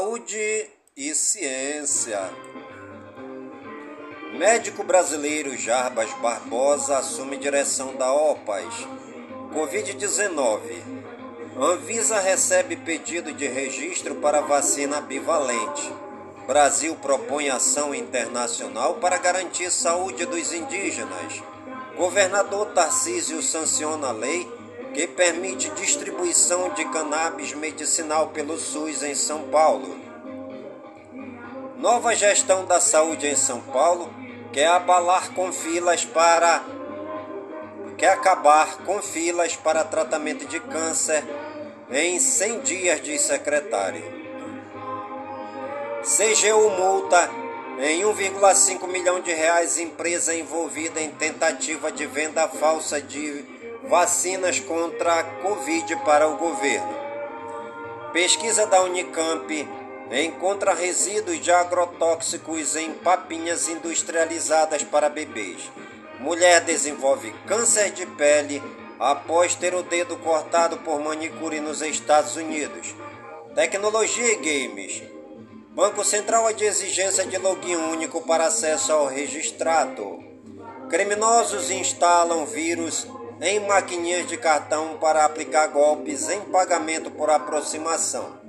Saúde 0.02 0.66
e 0.96 1.14
ciência. 1.14 2.18
Médico 4.36 4.82
brasileiro 4.82 5.56
Jarbas 5.56 6.12
Barbosa 6.14 6.98
assume 6.98 7.36
direção 7.36 7.94
da 7.94 8.12
OPAS. 8.12 8.88
Covid-19. 9.54 10.82
Anvisa 11.56 12.18
recebe 12.18 12.74
pedido 12.74 13.32
de 13.32 13.46
registro 13.46 14.16
para 14.16 14.40
vacina 14.40 15.00
bivalente. 15.00 15.94
Brasil 16.48 16.96
propõe 16.96 17.48
ação 17.48 17.94
internacional 17.94 18.94
para 18.94 19.18
garantir 19.18 19.70
saúde 19.70 20.26
dos 20.26 20.52
indígenas. 20.52 21.40
Governador 21.96 22.72
Tarcísio 22.72 23.40
sanciona 23.40 24.08
a 24.08 24.12
lei 24.12 24.50
que 24.92 25.06
permite 25.06 25.70
distribuição 25.70 26.70
de 26.70 26.84
cannabis 26.86 27.54
medicinal 27.54 28.28
pelo 28.28 28.58
SUS 28.58 29.02
em 29.02 29.14
São 29.14 29.44
Paulo. 29.44 29.96
Nova 31.78 32.14
gestão 32.14 32.64
da 32.64 32.80
saúde 32.80 33.26
em 33.26 33.34
São 33.34 33.60
Paulo 33.60 34.12
quer 34.52 34.68
abalar 34.68 35.32
com 35.32 35.52
filas 35.52 36.04
para 36.04 36.62
quer 37.96 38.10
acabar 38.10 38.78
com 38.78 39.00
filas 39.00 39.56
para 39.56 39.84
tratamento 39.84 40.46
de 40.46 40.60
câncer 40.60 41.24
em 41.90 42.18
100 42.18 42.60
dias, 42.60 43.02
de 43.02 43.18
secretário. 43.18 44.02
CGU 46.02 46.70
multa 46.70 47.30
em 47.78 48.02
1,5 48.02 48.88
milhão 48.88 49.20
de 49.20 49.32
reais 49.32 49.78
empresa 49.78 50.34
envolvida 50.34 51.00
em 51.00 51.10
tentativa 51.10 51.92
de 51.92 52.06
venda 52.06 52.48
falsa 52.48 53.00
de 53.00 53.61
vacinas 53.88 54.60
contra 54.60 55.20
a 55.20 55.24
Covid 55.24 55.96
para 56.04 56.28
o 56.28 56.36
governo. 56.36 56.94
Pesquisa 58.12 58.66
da 58.66 58.82
Unicamp 58.82 59.68
encontra 60.10 60.74
resíduos 60.74 61.40
de 61.40 61.50
agrotóxicos 61.50 62.76
em 62.76 62.92
papinhas 62.92 63.68
industrializadas 63.68 64.84
para 64.84 65.08
bebês. 65.08 65.70
Mulher 66.20 66.60
desenvolve 66.60 67.32
câncer 67.46 67.90
de 67.90 68.06
pele 68.06 68.62
após 69.00 69.54
ter 69.54 69.74
o 69.74 69.82
dedo 69.82 70.16
cortado 70.18 70.76
por 70.78 71.00
manicure 71.00 71.58
nos 71.60 71.80
Estados 71.82 72.36
Unidos. 72.36 72.94
Tecnologia 73.54 74.32
e 74.32 74.36
games. 74.36 75.02
Banco 75.70 76.04
Central 76.04 76.46
adia 76.46 76.68
exigência 76.68 77.24
de 77.26 77.38
login 77.38 77.76
único 77.76 78.20
para 78.20 78.46
acesso 78.46 78.92
ao 78.92 79.06
registrado. 79.06 80.22
Criminosos 80.90 81.70
instalam 81.70 82.44
vírus 82.44 83.06
em 83.40 83.60
maquininhas 83.60 84.26
de 84.28 84.36
cartão 84.36 84.98
para 84.98 85.24
aplicar 85.24 85.68
golpes 85.68 86.28
em 86.28 86.40
pagamento 86.42 87.10
por 87.10 87.30
aproximação. 87.30 88.40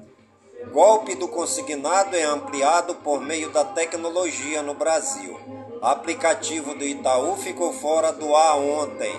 Golpe 0.71 1.15
do 1.15 1.27
consignado 1.27 2.15
é 2.15 2.23
ampliado 2.23 2.95
por 2.95 3.21
meio 3.21 3.51
da 3.51 3.63
tecnologia 3.63 4.61
no 4.61 4.73
Brasil. 4.73 5.39
Aplicativo 5.81 6.73
do 6.73 6.83
Itaú 6.83 7.35
ficou 7.37 7.73
fora 7.73 8.11
do 8.11 8.35
ar 8.35 8.57
ontem. 8.57 9.13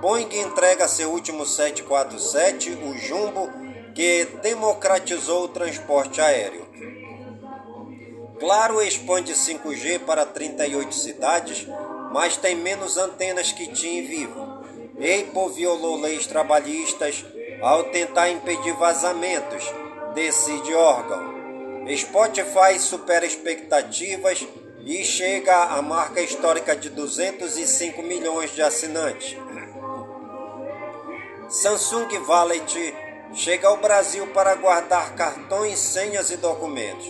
Boeing 0.00 0.28
entrega 0.40 0.88
seu 0.88 1.10
último 1.10 1.46
747, 1.46 2.70
o 2.70 2.98
Jumbo, 2.98 3.48
que 3.94 4.26
democratizou 4.42 5.44
o 5.44 5.48
transporte 5.48 6.20
aéreo. 6.20 6.66
Claro 8.38 8.80
expande 8.80 9.32
5G 9.32 10.00
para 10.00 10.24
38 10.24 10.94
cidades, 10.94 11.66
mas 12.12 12.36
tem 12.36 12.54
menos 12.54 12.96
antenas 12.96 13.50
que 13.50 13.66
TIM 13.66 14.06
Vivo. 14.06 14.57
EIPO 15.00 15.48
violou 15.50 16.00
leis 16.00 16.26
trabalhistas 16.26 17.24
ao 17.62 17.84
tentar 17.84 18.30
impedir 18.30 18.72
vazamentos, 18.72 19.64
decide 20.14 20.74
órgão. 20.74 21.38
Spotify 21.96 22.78
supera 22.78 23.24
expectativas 23.24 24.46
e 24.84 25.04
chega 25.04 25.54
à 25.54 25.80
marca 25.80 26.20
histórica 26.20 26.74
de 26.74 26.90
205 26.90 28.02
milhões 28.02 28.54
de 28.54 28.62
assinantes. 28.62 29.36
Samsung 31.48 32.08
Wallet 32.26 32.94
chega 33.34 33.68
ao 33.68 33.78
Brasil 33.78 34.26
para 34.28 34.54
guardar 34.56 35.14
cartões, 35.14 35.78
senhas 35.78 36.30
e 36.30 36.36
documentos. 36.36 37.06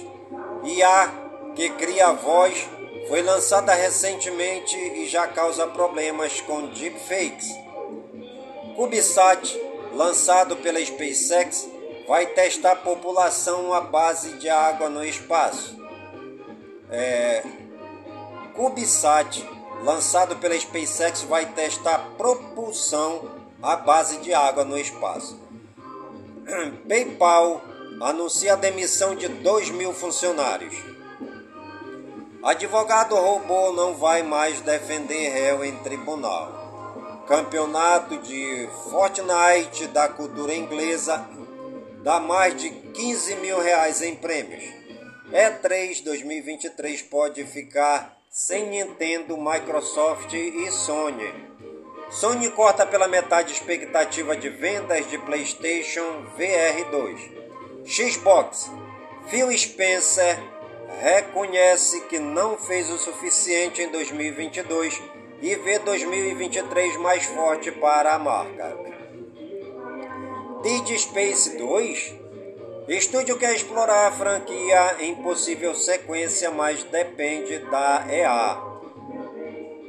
IA, 0.62 1.10
que 1.56 1.70
cria 1.70 2.12
voz, 2.12 2.68
foi 3.08 3.22
lançada 3.22 3.72
recentemente 3.72 4.76
e 4.76 5.08
já 5.08 5.26
causa 5.26 5.66
problemas 5.66 6.40
com 6.42 6.68
deepfakes. 6.68 7.67
CubeSat, 8.78 9.60
lançado 9.92 10.54
pela 10.58 10.78
SpaceX, 10.78 11.68
vai 12.06 12.26
testar 12.26 12.76
população 12.76 13.74
à 13.74 13.80
base 13.80 14.34
de 14.34 14.48
água 14.48 14.88
no 14.88 15.04
espaço. 15.04 15.76
É, 16.88 17.42
CubeSat, 18.54 19.44
lançado 19.82 20.36
pela 20.36 20.56
SpaceX, 20.56 21.22
vai 21.22 21.44
testar 21.46 22.10
propulsão 22.16 23.28
à 23.60 23.74
base 23.74 24.18
de 24.18 24.32
água 24.32 24.64
no 24.64 24.78
espaço. 24.78 25.36
PayPal 26.86 27.60
anuncia 28.00 28.52
a 28.52 28.56
demissão 28.56 29.16
de 29.16 29.26
2 29.26 29.70
mil 29.70 29.92
funcionários. 29.92 30.76
Advogado 32.44 33.16
robô 33.16 33.72
não 33.72 33.94
vai 33.94 34.22
mais 34.22 34.60
defender 34.60 35.30
réu 35.30 35.64
em 35.64 35.74
tribunal. 35.78 36.57
Campeonato 37.28 38.16
de 38.22 38.66
Fortnite 38.90 39.86
da 39.88 40.08
cultura 40.08 40.54
inglesa 40.54 41.28
dá 42.02 42.18
mais 42.18 42.56
de 42.56 42.70
15 42.70 43.36
mil 43.36 43.60
reais 43.60 44.00
em 44.00 44.16
prêmios. 44.16 44.64
E3 45.30 46.02
2023 46.04 47.02
pode 47.02 47.44
ficar 47.44 48.16
sem 48.30 48.70
Nintendo, 48.70 49.36
Microsoft 49.36 50.32
e 50.32 50.70
Sony. 50.70 51.30
Sony 52.08 52.48
corta 52.52 52.86
pela 52.86 53.06
metade 53.06 53.52
expectativa 53.52 54.34
de 54.34 54.48
vendas 54.48 55.06
de 55.10 55.18
PlayStation 55.18 56.24
VR 56.34 56.90
2. 56.90 57.30
Xbox. 57.84 58.70
Phil 59.28 59.54
Spencer 59.58 60.38
reconhece 61.02 62.00
que 62.06 62.18
não 62.18 62.56
fez 62.56 62.88
o 62.88 62.96
suficiente 62.96 63.82
em 63.82 63.92
2022 63.92 65.17
e 65.40 65.54
vê 65.56 65.78
2023 65.78 66.96
mais 66.98 67.24
forte 67.24 67.70
para 67.72 68.14
a 68.14 68.18
marca. 68.18 68.76
Dead 70.62 70.98
Space 70.98 71.56
2 71.56 72.18
Estúdio 72.88 73.36
quer 73.36 73.54
explorar 73.54 74.08
a 74.08 74.12
franquia 74.12 74.96
em 75.00 75.14
possível 75.16 75.74
sequência, 75.74 76.50
mas 76.50 76.82
depende 76.84 77.58
da 77.70 78.06
EA. 78.10 78.56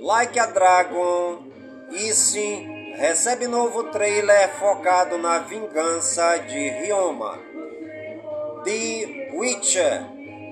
Like 0.01 0.37
a 0.37 0.47
Dragon 0.47 1.43
Ishin 1.91 2.95
recebe 2.97 3.47
novo 3.47 3.85
trailer 3.85 4.49
focado 4.55 5.17
na 5.17 5.39
vingança 5.39 6.37
de 6.39 6.69
Ryoma. 6.71 7.39
The 8.65 9.31
Witcher 9.33 10.03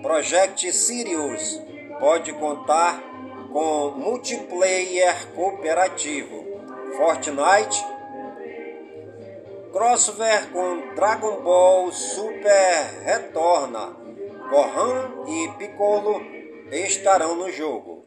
Project 0.02 0.72
Sirius 0.72 1.62
pode 2.00 2.32
contar 2.32 3.04
com 3.58 3.90
multiplayer 3.90 5.34
cooperativo. 5.34 6.46
Fortnite 6.96 7.84
crossover 9.72 10.52
com 10.52 10.94
Dragon 10.94 11.42
Ball 11.42 11.92
Super 11.92 13.02
retorna. 13.04 13.98
Gohan 14.52 15.26
e 15.28 15.48
Piccolo 15.58 16.22
estarão 16.72 17.36
no 17.36 17.52
jogo. 17.52 18.06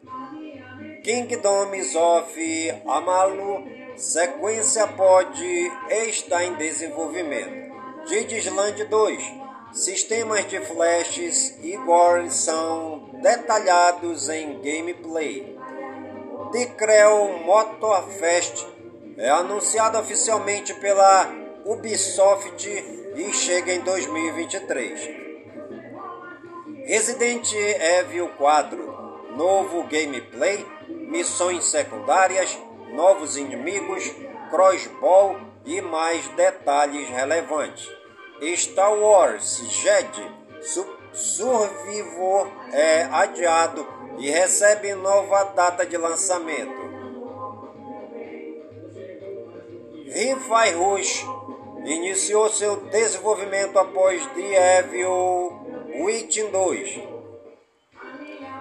Kingdoms 1.03 1.95
of 1.95 2.81
Amalu 2.87 3.67
sequência 3.97 4.87
pode 4.87 5.69
estar 6.07 6.45
em 6.45 6.55
desenvolvimento. 6.55 7.75
Didisland 8.07 8.85
2 8.85 9.33
Sistemas 9.73 10.47
de 10.47 10.61
flashes 10.61 11.57
e 11.61 11.75
gore 11.75 12.31
são 12.31 13.00
detalhados 13.21 14.27
em 14.29 14.59
gameplay. 14.61 15.57
The 16.51 16.65
Creel 16.65 17.39
Motorfest 17.45 18.67
é 19.17 19.29
anunciado 19.29 19.97
oficialmente 19.99 20.73
pela 20.75 21.31
Ubisoft 21.63 22.67
e 23.15 23.33
chega 23.33 23.73
em 23.73 23.81
2023. 23.81 25.09
Resident 26.85 27.53
Evil 27.53 28.29
4 28.37 28.91
Novo 29.35 29.83
gameplay, 29.83 30.65
missões 30.89 31.63
secundárias, 31.65 32.57
novos 32.91 33.37
inimigos, 33.37 34.11
crossbow 34.49 35.39
e 35.65 35.79
mais 35.79 36.27
detalhes 36.29 37.07
relevantes. 37.07 37.89
Star 38.57 38.93
Wars 38.93 39.61
Jedi 39.69 40.29
Survivor 41.13 42.49
é 42.71 43.03
adiado 43.03 43.85
e 44.17 44.29
recebe 44.29 44.93
nova 44.95 45.43
data 45.45 45.85
de 45.85 45.97
lançamento. 45.97 46.81
Hi-Fi 50.07 50.71
Rush 50.71 51.25
iniciou 51.85 52.49
seu 52.49 52.77
desenvolvimento 52.77 53.77
após 53.79 54.25
The 54.27 54.79
Evil 54.79 55.59
Within 56.03 56.51
2. 56.51 56.99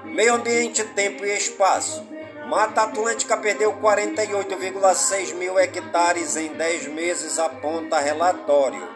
Meio 0.04 0.34
ambiente, 0.34 0.82
tempo 0.84 1.24
e 1.24 1.36
espaço. 1.36 2.04
Mata 2.48 2.82
Atlântica 2.82 3.36
perdeu 3.36 3.72
48,6 3.74 5.34
mil 5.34 5.56
hectares 5.56 6.36
em 6.36 6.48
10 6.48 6.88
meses, 6.88 7.38
aponta 7.38 8.00
relatório. 8.00 8.88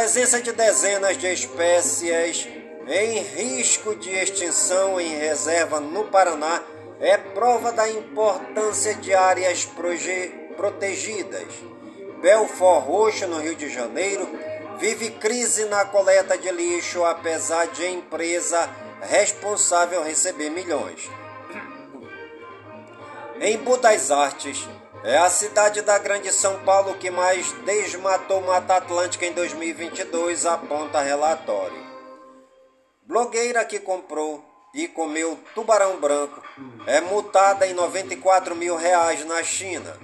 Presença 0.00 0.40
de 0.40 0.50
dezenas 0.52 1.18
de 1.18 1.30
espécies 1.30 2.48
em 2.88 3.18
risco 3.18 3.94
de 3.94 4.08
extinção 4.08 4.98
em 4.98 5.18
reserva 5.18 5.78
no 5.78 6.04
Paraná 6.04 6.62
é 6.98 7.18
prova 7.18 7.70
da 7.70 7.86
importância 7.86 8.94
de 8.94 9.12
áreas 9.12 9.68
protegidas. 10.56 11.52
Belfort 12.22 12.86
Roxo, 12.86 13.26
no 13.26 13.40
Rio 13.40 13.54
de 13.54 13.68
Janeiro, 13.68 14.26
vive 14.78 15.10
crise 15.10 15.66
na 15.66 15.84
coleta 15.84 16.38
de 16.38 16.50
lixo, 16.50 17.04
apesar 17.04 17.66
de 17.66 17.86
empresa 17.86 18.70
responsável 19.02 20.02
receber 20.02 20.48
milhões. 20.48 21.10
Em 23.38 23.58
Budas 23.58 24.10
Artes, 24.10 24.66
é 25.02 25.16
a 25.16 25.30
cidade 25.30 25.82
da 25.82 25.98
Grande 25.98 26.32
São 26.32 26.60
Paulo 26.60 26.94
que 26.94 27.10
mais 27.10 27.50
desmatou 27.64 28.40
Mata 28.42 28.76
Atlântica 28.76 29.24
em 29.24 29.32
2022, 29.32 30.44
aponta 30.44 31.00
relatório. 31.00 31.88
Blogueira 33.02 33.64
que 33.64 33.80
comprou 33.80 34.44
e 34.74 34.86
comeu 34.86 35.38
tubarão 35.54 35.98
branco 35.98 36.42
é 36.86 37.00
multada 37.00 37.66
em 37.66 37.72
94 37.72 38.54
mil 38.54 38.76
reais 38.76 39.24
na 39.24 39.42
China. 39.42 39.96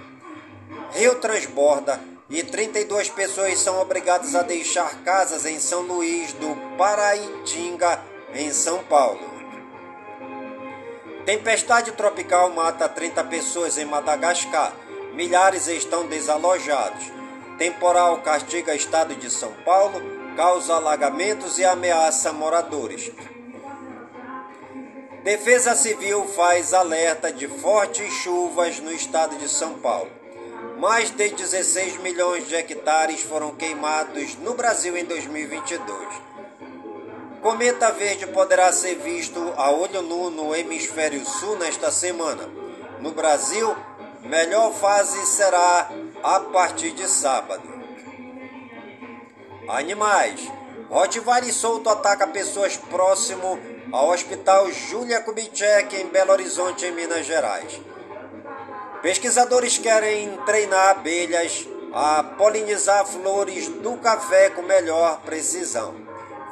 Rio 0.91 1.15
transborda 1.15 1.99
e 2.29 2.43
32 2.43 3.09
pessoas 3.09 3.59
são 3.59 3.79
obrigadas 3.79 4.35
a 4.35 4.41
deixar 4.41 5.03
casas 5.03 5.45
em 5.45 5.59
São 5.59 5.81
Luís 5.83 6.33
do 6.33 6.55
Paraitinga, 6.77 8.03
em 8.33 8.51
São 8.51 8.83
Paulo. 8.83 9.37
Tempestade 11.25 11.91
tropical 11.91 12.49
mata 12.49 12.87
30 12.87 13.23
pessoas 13.25 13.77
em 13.77 13.85
Madagascar. 13.85 14.73
Milhares 15.17 15.67
estão 15.67 16.05
desalojados. 16.05 17.11
Temporal 17.57 18.21
castiga 18.21 18.75
estado 18.75 19.15
de 19.15 19.31
São 19.31 19.51
Paulo, 19.65 19.99
causa 20.35 20.75
alagamentos 20.75 21.57
e 21.57 21.65
ameaça 21.65 22.31
moradores. 22.31 23.11
Defesa 25.23 25.73
Civil 25.73 26.23
faz 26.27 26.71
alerta 26.71 27.31
de 27.31 27.47
fortes 27.47 28.13
chuvas 28.13 28.79
no 28.79 28.91
estado 28.91 29.35
de 29.37 29.49
São 29.49 29.79
Paulo. 29.79 30.11
Mais 30.77 31.09
de 31.09 31.29
16 31.29 31.97
milhões 31.97 32.47
de 32.47 32.53
hectares 32.53 33.23
foram 33.23 33.55
queimados 33.55 34.35
no 34.35 34.53
Brasil 34.53 34.95
em 34.95 35.03
2022. 35.03 35.97
Cometa 37.41 37.91
Verde 37.91 38.27
poderá 38.27 38.71
ser 38.71 38.99
visto 38.99 39.51
a 39.57 39.71
olho 39.71 40.03
nu 40.03 40.29
no 40.29 40.55
hemisfério 40.55 41.25
sul 41.25 41.57
nesta 41.57 41.89
semana. 41.89 42.47
No 43.01 43.13
Brasil, 43.13 43.75
melhor 44.21 44.73
fase 44.73 45.25
será 45.25 45.89
a 46.23 46.39
partir 46.39 46.91
de 46.91 47.07
sábado. 47.07 47.63
Animais. 49.67 50.51
Rottweiler 50.89 51.53
solto 51.53 51.89
ataca 51.89 52.27
pessoas 52.27 52.77
próximo 52.77 53.59
ao 53.91 54.09
Hospital 54.09 54.71
Júlia 54.71 55.21
Kubitschek 55.21 55.95
em 55.97 56.07
Belo 56.07 56.31
Horizonte, 56.31 56.85
em 56.85 56.91
Minas 56.91 57.25
Gerais. 57.25 57.81
Pesquisadores 59.01 59.77
querem 59.77 60.37
treinar 60.45 60.89
abelhas 60.89 61.67
a 61.93 62.23
polinizar 62.23 63.05
flores 63.05 63.67
do 63.67 63.97
café 63.97 64.49
com 64.49 64.61
melhor 64.61 65.21
precisão. 65.21 65.93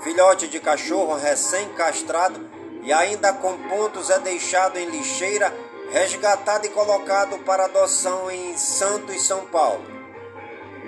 Filhote 0.04 0.48
de 0.48 0.60
cachorro 0.60 1.16
recém-castrado 1.16 2.40
e 2.84 2.94
ainda 2.94 3.34
com 3.34 3.58
pontos 3.70 4.10
é 4.10 4.20
deixado 4.20 4.78
em 4.78 4.90
lixeira, 4.90 5.52
resgatado 5.92 6.66
e 6.66 6.70
colocado 6.70 7.38
para 7.40 7.66
adoção 7.66 8.30
em 8.30 8.58
Santos, 8.58 9.22
São 9.22 9.46
Paulo. 9.46 9.86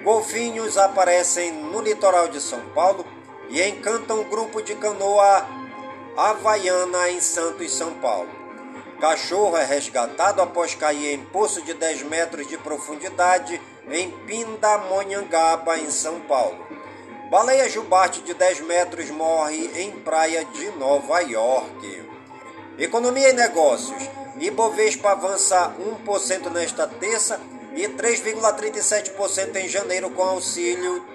Golfinhos 0.04 0.78
aparecem 0.78 1.52
no 1.52 1.82
litoral 1.82 2.28
de 2.28 2.40
São 2.40 2.62
Paulo 2.70 3.06
e 3.50 3.62
encantam 3.62 4.22
um 4.22 4.30
grupo 4.30 4.62
de 4.62 4.76
canoa 4.76 5.46
havaiana 6.16 7.10
em 7.10 7.20
Santos, 7.20 7.74
São 7.74 7.94
Paulo. 7.96 8.30
Cachorro 9.00 9.56
é 9.58 9.64
resgatado 9.64 10.42
após 10.42 10.74
cair 10.74 11.14
em 11.14 11.24
poço 11.26 11.62
de 11.62 11.74
10 11.74 12.04
metros 12.04 12.48
de 12.48 12.58
profundidade 12.58 13.62
em 13.90 14.10
Pindamonhangaba, 14.26 15.78
em 15.78 15.92
São 15.92 16.20
Paulo. 16.22 16.66
Baleia 17.30 17.70
jubarte 17.70 18.22
de 18.22 18.34
10 18.34 18.62
metros 18.62 19.10
morre 19.12 19.70
em 19.76 19.92
praia 19.92 20.44
de 20.46 20.72
Nova 20.72 21.20
York. 21.20 22.10
Economia 22.80 23.30
e 23.30 23.34
negócios. 23.34 24.02
Ibovespa 24.40 25.12
avança 25.12 25.74
1% 26.06 26.52
nesta 26.52 26.88
terça 26.88 27.40
e 27.76 27.88
3,37% 27.88 29.56
em 29.56 29.68
janeiro 29.68 30.10
com 30.12 30.24
auxílio 30.24 31.06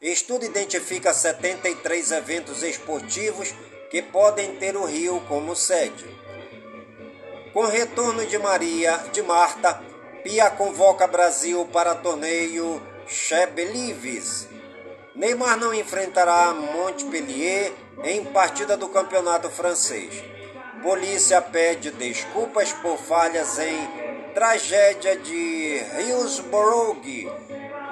Estudo 0.02 0.46
identifica 0.46 1.14
73 1.14 2.12
eventos 2.12 2.62
esportivos 2.62 3.54
que 3.90 4.02
podem 4.02 4.56
ter 4.58 4.76
o 4.76 4.86
Rio 4.86 5.22
como 5.28 5.56
sede. 5.56 6.06
Com 7.54 7.66
retorno 7.66 8.26
de 8.26 8.38
Maria, 8.38 8.98
de 9.14 9.22
Marta, 9.22 9.82
Pia 10.22 10.50
convoca 10.50 11.08
Brasil 11.08 11.66
para 11.72 11.96
torneio 11.96 12.82
Chebelives. 13.08 14.50
Neymar 15.16 15.58
não 15.58 15.74
enfrentará 15.74 16.54
Montpellier 16.54 17.72
em 18.04 18.24
partida 18.26 18.76
do 18.76 18.90
campeonato 18.90 19.50
francês. 19.50 20.24
Polícia 20.84 21.42
pede 21.42 21.90
desculpas 21.92 22.74
por 22.74 22.98
falhas 22.98 23.58
em 23.58 23.88
tragédia 24.34 25.16
de 25.18 25.82
Hillsborough 26.00 27.02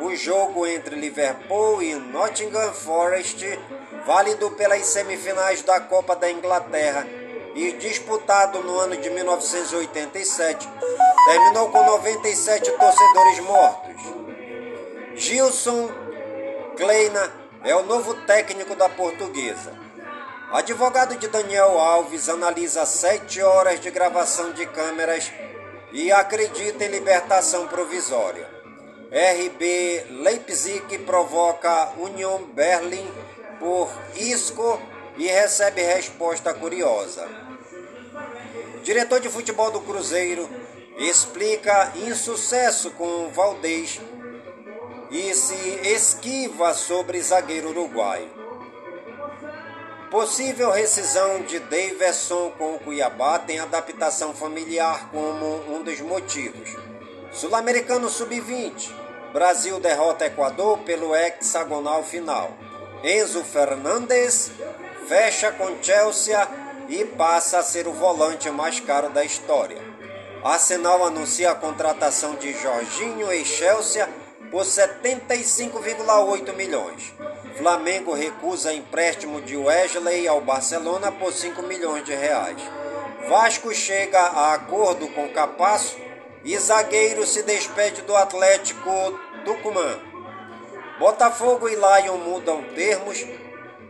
o 0.01 0.13
jogo 0.17 0.67
entre 0.67 0.97
Liverpool 0.97 1.82
e 1.82 1.95
Nottingham 1.95 2.74
Forest, 2.74 3.57
válido 4.05 4.51
pelas 4.51 4.86
semifinais 4.86 5.61
da 5.61 5.80
Copa 5.80 6.17
da 6.17 6.30
Inglaterra 6.30 7.07
e 7.55 7.71
disputado 7.74 8.59
no 8.59 8.78
ano 8.80 8.97
de 8.97 9.09
1987, 9.09 10.67
terminou 11.26 11.69
com 11.69 11.86
97 11.86 12.69
torcedores 12.71 13.39
mortos. 13.39 14.01
Gilson 15.15 16.03
Kleina 16.76 17.32
é 17.63 17.76
o 17.76 17.84
novo 17.84 18.13
técnico 18.26 18.76
da 18.76 18.89
portuguesa. 18.89 19.74
Advogado 20.51 21.15
de 21.17 21.28
Daniel 21.28 21.80
Alves 21.80 22.28
analisa 22.30 22.86
sete 22.86 23.41
horas 23.41 23.80
de 23.80 23.91
gravação 23.91 24.51
de 24.53 24.65
câmeras 24.65 25.32
e 25.91 26.11
acredita 26.11 26.84
em 26.84 26.89
libertação 26.89 27.67
provisória. 27.67 28.49
RB 29.11 30.05
Leipzig 30.09 30.97
provoca 30.99 31.91
Union 31.97 32.41
Berlin 32.53 33.07
por 33.59 33.91
Isco 34.15 34.82
e 35.17 35.28
recebe 35.28 35.82
resposta 35.82 36.53
curiosa. 36.53 37.28
Diretor 38.84 39.19
de 39.19 39.30
futebol 39.30 39.69
do 39.69 39.82
Cruzeiro 39.82 40.49
explica 40.97 41.93
insucesso 41.95 42.91
com 42.91 43.30
Valdez 43.30 43.99
e 45.14 45.32
se 45.36 45.53
esquiva 45.84 46.74
sobre 46.74 47.22
zagueiro 47.22 47.70
uruguaio. 47.70 48.28
Possível 50.09 50.72
rescisão 50.72 51.43
de 51.43 51.59
Daverson 51.59 52.51
com 52.57 52.76
o 52.76 52.80
Cuiabá 52.80 53.38
tem 53.38 53.59
adaptação 53.59 54.34
familiar 54.34 55.09
como 55.11 55.72
um 55.72 55.84
dos 55.84 55.99
motivos. 56.01 56.76
Sul-Americano 57.32 58.09
Sub-20. 58.09 58.91
Brasil 59.32 59.80
derrota 59.80 60.26
Equador 60.26 60.80
pelo 60.80 61.16
hexagonal 61.16 62.03
final. 62.03 62.51
Enzo 63.03 63.43
Fernandes 63.43 64.51
fecha 65.07 65.51
com 65.51 65.76
Chelsea 65.82 66.47
e 66.89 67.05
passa 67.05 67.59
a 67.59 67.64
ser 67.64 67.88
o 67.88 67.93
volante 67.93 68.49
mais 68.49 68.80
caro 68.80 69.09
da 69.09 69.24
história. 69.24 69.82
Arsenal 70.43 71.03
anuncia 71.05 71.51
a 71.51 71.55
contratação 71.55 72.36
de 72.36 72.51
Jorginho 72.53 73.32
e 73.32 73.45
Chelsea 73.45 74.07
por 74.54 74.66
75,8 74.66 76.54
milhões. 76.54 77.12
Flamengo 77.58 78.14
recusa 78.14 78.72
empréstimo 78.72 79.41
de 79.41 79.58
Wesley 79.58 80.28
ao 80.28 80.41
Barcelona 80.41 81.12
por 81.12 81.34
5 81.34 81.64
milhões 81.64 82.06
de 82.06 82.14
reais. 82.14 82.62
Vasco 83.28 83.74
chega 83.74 84.20
a 84.20 84.54
acordo 84.54 85.08
com 85.08 85.28
Capasso 85.30 85.97
e 86.43 86.56
zagueiro 86.60 87.26
se 87.26 87.41
despede 87.41 88.04
do 88.04 88.16
Atlético 88.16 88.91
Tucumã. 89.43 89.99
Botafogo 90.99 91.68
e 91.68 91.74
Lion 91.74 92.18
mudam 92.18 92.62
termos 92.76 93.26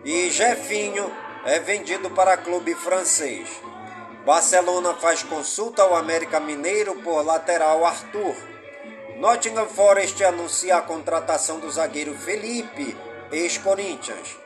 e 0.06 0.32
Jefinho 0.32 1.12
é 1.44 1.60
vendido 1.60 2.10
para 2.12 2.38
clube 2.38 2.74
francês. 2.74 3.50
Barcelona 4.26 4.94
faz 4.94 5.24
consulta 5.24 5.82
ao 5.82 5.94
América 5.94 6.40
Mineiro 6.40 6.96
por 7.02 7.22
lateral 7.22 7.86
Arthur. 7.86 8.53
Nottingham 9.18 9.68
Forest 9.68 10.24
anuncia 10.24 10.78
a 10.78 10.82
contratação 10.82 11.60
do 11.60 11.70
zagueiro 11.72 12.14
Felipe, 12.16 12.98
ex-Corinthians. 13.32 14.38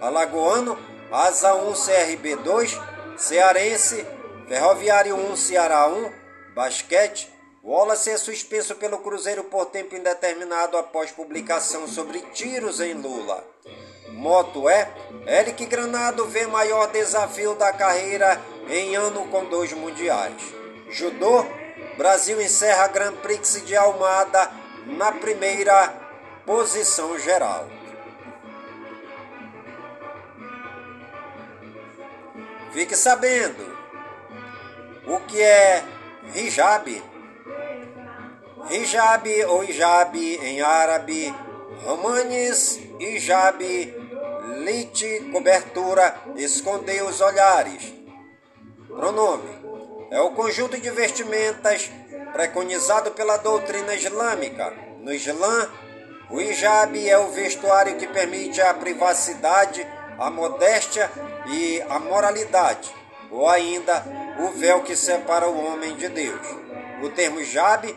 Alagoano, 0.00 0.78
Asa 1.10 1.54
1 1.54 1.72
CRB 1.72 2.36
2, 2.36 2.80
Cearense, 3.16 4.06
Ferroviário 4.48 5.14
1 5.16 5.36
Ceará 5.36 5.86
1, 5.88 6.10
Basquete, 6.54 7.32
Wallace 7.62 8.10
é 8.10 8.16
suspenso 8.18 8.74
pelo 8.74 8.98
Cruzeiro 8.98 9.44
por 9.44 9.66
tempo 9.66 9.96
indeterminado 9.96 10.76
após 10.76 11.10
publicação 11.10 11.88
sobre 11.88 12.20
tiros 12.34 12.78
em 12.78 12.92
Lula. 12.92 13.42
Moto 14.08 14.68
é 14.68 14.92
Eric 15.26 15.64
Granado 15.66 16.26
vê 16.26 16.46
maior 16.46 16.88
desafio 16.88 17.54
da 17.54 17.72
carreira 17.72 18.40
em 18.68 18.94
ano 18.96 19.26
com 19.28 19.46
dois 19.46 19.72
mundiais. 19.72 20.42
Judô, 20.90 21.46
Brasil 21.96 22.40
encerra 22.40 22.88
Grand 22.88 23.14
Prix 23.16 23.64
de 23.64 23.76
Almada 23.76 24.50
na 24.86 25.12
primeira 25.12 25.94
posição 26.44 27.18
geral. 27.18 27.68
Fique 32.72 32.96
sabendo 32.96 33.78
o 35.06 35.20
que 35.20 35.40
é 35.40 35.84
hijab. 36.34 37.02
Hijab 38.70 39.44
ou 39.44 39.62
hijab 39.62 40.18
em 40.18 40.60
árabe, 40.60 41.32
romanes, 41.84 42.80
hijab, 42.98 43.62
lite, 44.64 45.30
cobertura, 45.30 46.16
esconder 46.36 47.04
os 47.04 47.20
olhares. 47.20 47.94
Pronome 48.88 49.63
é 50.14 50.20
o 50.20 50.30
conjunto 50.30 50.80
de 50.80 50.90
vestimentas 50.90 51.90
preconizado 52.32 53.10
pela 53.10 53.36
doutrina 53.36 53.96
islâmica. 53.96 54.72
No 55.00 55.12
Islã, 55.12 55.68
o 56.30 56.40
hijab 56.40 56.96
é 57.08 57.18
o 57.18 57.32
vestuário 57.32 57.96
que 57.96 58.06
permite 58.06 58.60
a 58.60 58.72
privacidade, 58.74 59.84
a 60.16 60.30
modéstia 60.30 61.10
e 61.48 61.82
a 61.88 61.98
moralidade, 61.98 62.94
ou 63.28 63.50
ainda 63.50 64.04
o 64.38 64.56
véu 64.56 64.84
que 64.84 64.94
separa 64.94 65.48
o 65.48 65.66
homem 65.66 65.96
de 65.96 66.08
Deus. 66.08 66.46
O 67.02 67.10
termo 67.10 67.40
hijab 67.40 67.92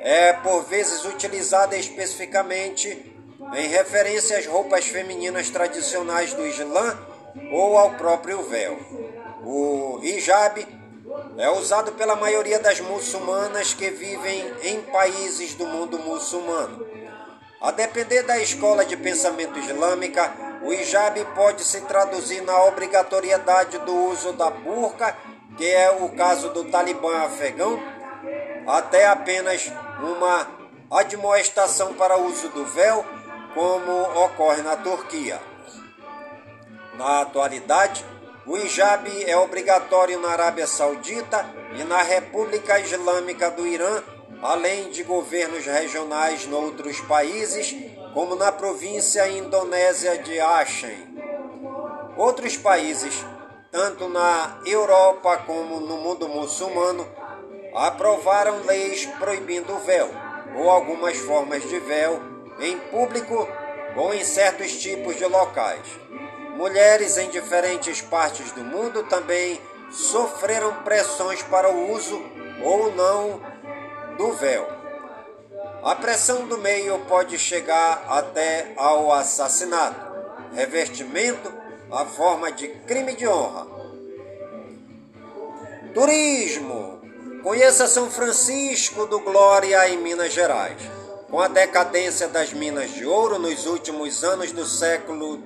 é 0.00 0.32
por 0.32 0.64
vezes 0.64 1.04
utilizado 1.04 1.76
especificamente 1.76 2.88
em 3.54 3.68
referência 3.68 4.36
às 4.36 4.46
roupas 4.46 4.86
femininas 4.86 5.48
tradicionais 5.48 6.34
do 6.34 6.44
Islã 6.44 6.98
ou 7.52 7.78
ao 7.78 7.92
próprio 7.92 8.42
véu. 8.42 8.76
O 9.44 10.00
hijab 10.02 10.81
é 11.36 11.50
usado 11.50 11.92
pela 11.92 12.16
maioria 12.16 12.58
das 12.58 12.80
muçulmanas 12.80 13.74
que 13.74 13.90
vivem 13.90 14.54
em 14.62 14.80
países 14.82 15.54
do 15.54 15.66
mundo 15.66 15.98
muçulmano. 15.98 16.86
A 17.60 17.70
depender 17.70 18.22
da 18.22 18.38
escola 18.38 18.84
de 18.84 18.96
pensamento 18.96 19.58
islâmica, 19.58 20.32
o 20.62 20.72
hijab 20.72 21.24
pode 21.34 21.64
se 21.64 21.80
traduzir 21.82 22.42
na 22.42 22.64
obrigatoriedade 22.64 23.78
do 23.78 23.94
uso 23.94 24.32
da 24.32 24.50
burca, 24.50 25.16
que 25.56 25.68
é 25.68 25.90
o 25.90 26.08
caso 26.10 26.50
do 26.50 26.64
talibã 26.64 27.18
afegão, 27.18 27.80
até 28.66 29.06
apenas 29.06 29.70
uma 30.00 30.46
admoestação 30.90 31.94
para 31.94 32.16
uso 32.16 32.48
do 32.48 32.64
véu, 32.64 33.04
como 33.54 34.24
ocorre 34.24 34.62
na 34.62 34.76
Turquia. 34.76 35.40
Na 36.94 37.20
atualidade, 37.22 38.04
o 38.44 38.56
hijab 38.56 39.08
é 39.24 39.36
obrigatório 39.36 40.18
na 40.18 40.30
Arábia 40.30 40.66
Saudita 40.66 41.46
e 41.78 41.84
na 41.84 42.02
República 42.02 42.78
Islâmica 42.80 43.50
do 43.50 43.66
Irã, 43.66 44.02
além 44.42 44.90
de 44.90 45.04
governos 45.04 45.64
regionais 45.64 46.46
noutros 46.46 47.00
países, 47.02 47.74
como 48.12 48.34
na 48.34 48.50
província 48.50 49.28
indonésia 49.28 50.18
de 50.18 50.40
Aceh. 50.40 51.06
Outros 52.16 52.56
países, 52.56 53.24
tanto 53.70 54.08
na 54.08 54.60
Europa 54.66 55.38
como 55.46 55.78
no 55.80 55.96
mundo 55.98 56.28
muçulmano, 56.28 57.06
aprovaram 57.74 58.64
leis 58.66 59.06
proibindo 59.18 59.72
o 59.72 59.78
véu 59.78 60.10
ou 60.56 60.68
algumas 60.68 61.16
formas 61.18 61.62
de 61.62 61.78
véu 61.78 62.20
em 62.58 62.76
público 62.76 63.48
ou 63.96 64.12
em 64.12 64.24
certos 64.24 64.72
tipos 64.72 65.16
de 65.16 65.24
locais. 65.24 65.86
Mulheres 66.56 67.16
em 67.16 67.30
diferentes 67.30 68.00
partes 68.00 68.52
do 68.52 68.62
mundo 68.62 69.02
também 69.04 69.60
sofreram 69.90 70.82
pressões 70.82 71.42
para 71.42 71.70
o 71.70 71.92
uso 71.92 72.22
ou 72.62 72.92
não 72.92 73.40
do 74.16 74.32
véu. 74.32 74.66
A 75.82 75.94
pressão 75.96 76.46
do 76.46 76.58
meio 76.58 76.98
pode 77.08 77.38
chegar 77.38 78.04
até 78.08 78.72
ao 78.76 79.12
assassinato, 79.12 80.00
revestimento, 80.54 81.52
a 81.90 82.04
forma 82.04 82.52
de 82.52 82.68
crime 82.68 83.14
de 83.14 83.26
honra. 83.26 83.66
Turismo. 85.92 87.00
Conheça 87.42 87.88
São 87.88 88.08
Francisco 88.08 89.04
do 89.06 89.18
Glória 89.18 89.88
em 89.88 89.98
Minas 89.98 90.32
Gerais. 90.32 90.80
Com 91.28 91.40
a 91.40 91.48
decadência 91.48 92.28
das 92.28 92.52
minas 92.52 92.92
de 92.92 93.04
ouro 93.04 93.38
nos 93.38 93.66
últimos 93.66 94.22
anos 94.22 94.52
do 94.52 94.64
século 94.64 95.42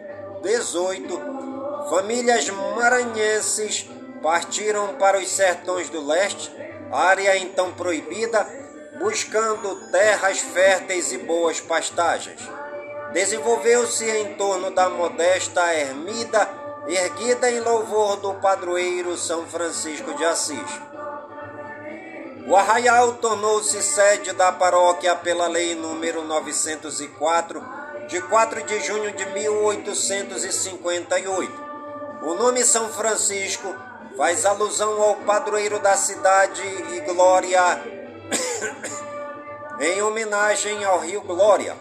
18, 0.47 1.89
famílias 1.91 2.49
maranhenses 2.49 3.85
partiram 4.23 4.95
para 4.95 5.19
os 5.19 5.29
sertões 5.29 5.91
do 5.91 6.07
leste, 6.07 6.53
área 6.93 7.37
então 7.37 7.73
proibida, 7.73 8.47
buscando 9.01 9.91
terras 9.91 10.39
férteis 10.39 11.11
e 11.13 11.19
boas 11.19 11.61
pastagens. 11.61 12.41
Desenvolveu-se 13.13 14.09
em 14.09 14.35
torno 14.35 14.71
da 14.71 14.89
modesta 14.89 15.75
ermida 15.75 16.49
erguida 16.87 17.51
em 17.51 17.59
louvor 17.59 18.17
do 18.19 18.35
padroeiro 18.35 19.17
São 19.17 19.45
Francisco 19.47 20.15
de 20.15 20.25
Assis. 20.25 20.81
O 22.47 22.55
arraial 22.55 23.15
tornou-se 23.15 23.83
sede 23.83 24.33
da 24.33 24.53
paróquia 24.53 25.17
pela 25.17 25.49
Lei 25.49 25.75
número 25.75 26.23
904 26.23 27.86
de 28.09 28.21
4 28.21 28.65
de 28.65 28.81
junho 28.81 29.13
de 29.13 29.25
1858. 29.27 31.67
O 32.23 32.35
nome 32.35 32.65
São 32.65 32.89
Francisco 32.89 33.73
faz 34.17 34.45
alusão 34.47 35.03
ao 35.03 35.17
padroeiro 35.17 35.79
da 35.79 35.95
cidade 35.97 36.63
e 36.95 37.01
Glória, 37.01 37.61
em 39.81 40.01
homenagem 40.03 40.85
ao 40.85 41.01
rio 41.01 41.21
Glória, 41.21 41.77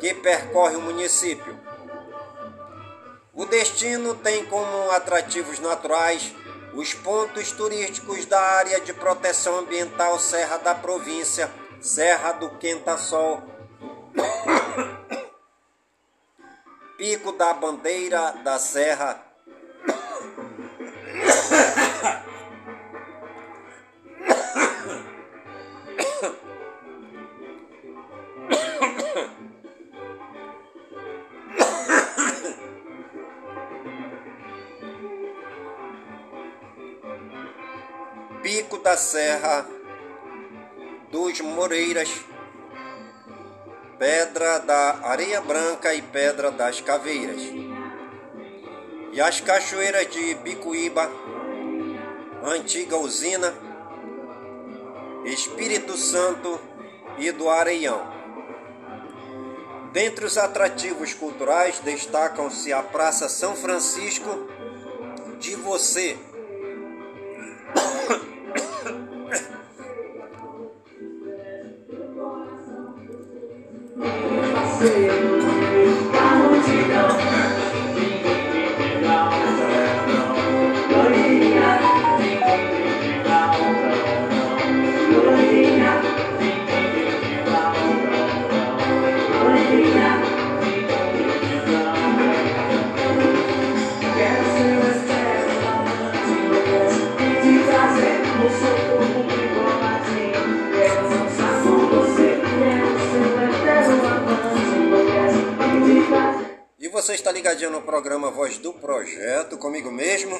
que 0.00 0.12
percorre 0.14 0.74
o 0.76 0.80
município. 0.80 1.56
O 3.34 3.44
destino 3.46 4.14
tem 4.16 4.44
como 4.46 4.90
atrativos 4.90 5.60
naturais 5.60 6.34
os 6.74 6.92
pontos 6.94 7.52
turísticos 7.52 8.26
da 8.26 8.40
área 8.40 8.80
de 8.80 8.92
proteção 8.92 9.58
ambiental 9.58 10.18
Serra 10.18 10.56
da 10.58 10.74
Província, 10.74 11.48
Serra 11.80 12.32
do 12.32 12.50
Quenta-Sol. 12.50 13.57
Pico 16.98 17.30
da 17.30 17.54
Bandeira 17.54 18.32
da 18.42 18.58
Serra. 18.58 19.24
Pico 38.42 38.78
da 38.78 38.96
Serra 38.96 39.64
dos 41.12 41.40
Moreiras 41.42 42.27
Pedra 43.98 44.60
da 44.60 45.00
Areia 45.02 45.40
Branca 45.40 45.92
e 45.92 46.00
Pedra 46.00 46.52
das 46.52 46.80
Caveiras. 46.80 47.42
E 49.12 49.20
as 49.20 49.40
cachoeiras 49.40 50.08
de 50.08 50.34
Bicuíba, 50.36 51.10
Antiga 52.44 52.96
Usina, 52.96 53.52
Espírito 55.24 55.96
Santo 55.96 56.60
e 57.18 57.32
do 57.32 57.50
Areião. 57.50 58.06
Dentre 59.92 60.26
os 60.26 60.38
atrativos 60.38 61.12
culturais 61.12 61.80
destacam-se 61.80 62.72
a 62.72 62.82
Praça 62.82 63.28
São 63.28 63.56
Francisco 63.56 64.48
de 65.40 65.56
Você, 65.56 66.16
você 107.08 107.14
está 107.14 107.32
ligadinho 107.32 107.70
no 107.70 107.80
programa 107.80 108.30
Voz 108.30 108.58
do 108.58 108.70
Projeto, 108.70 109.56
comigo 109.56 109.90
mesmo, 109.90 110.38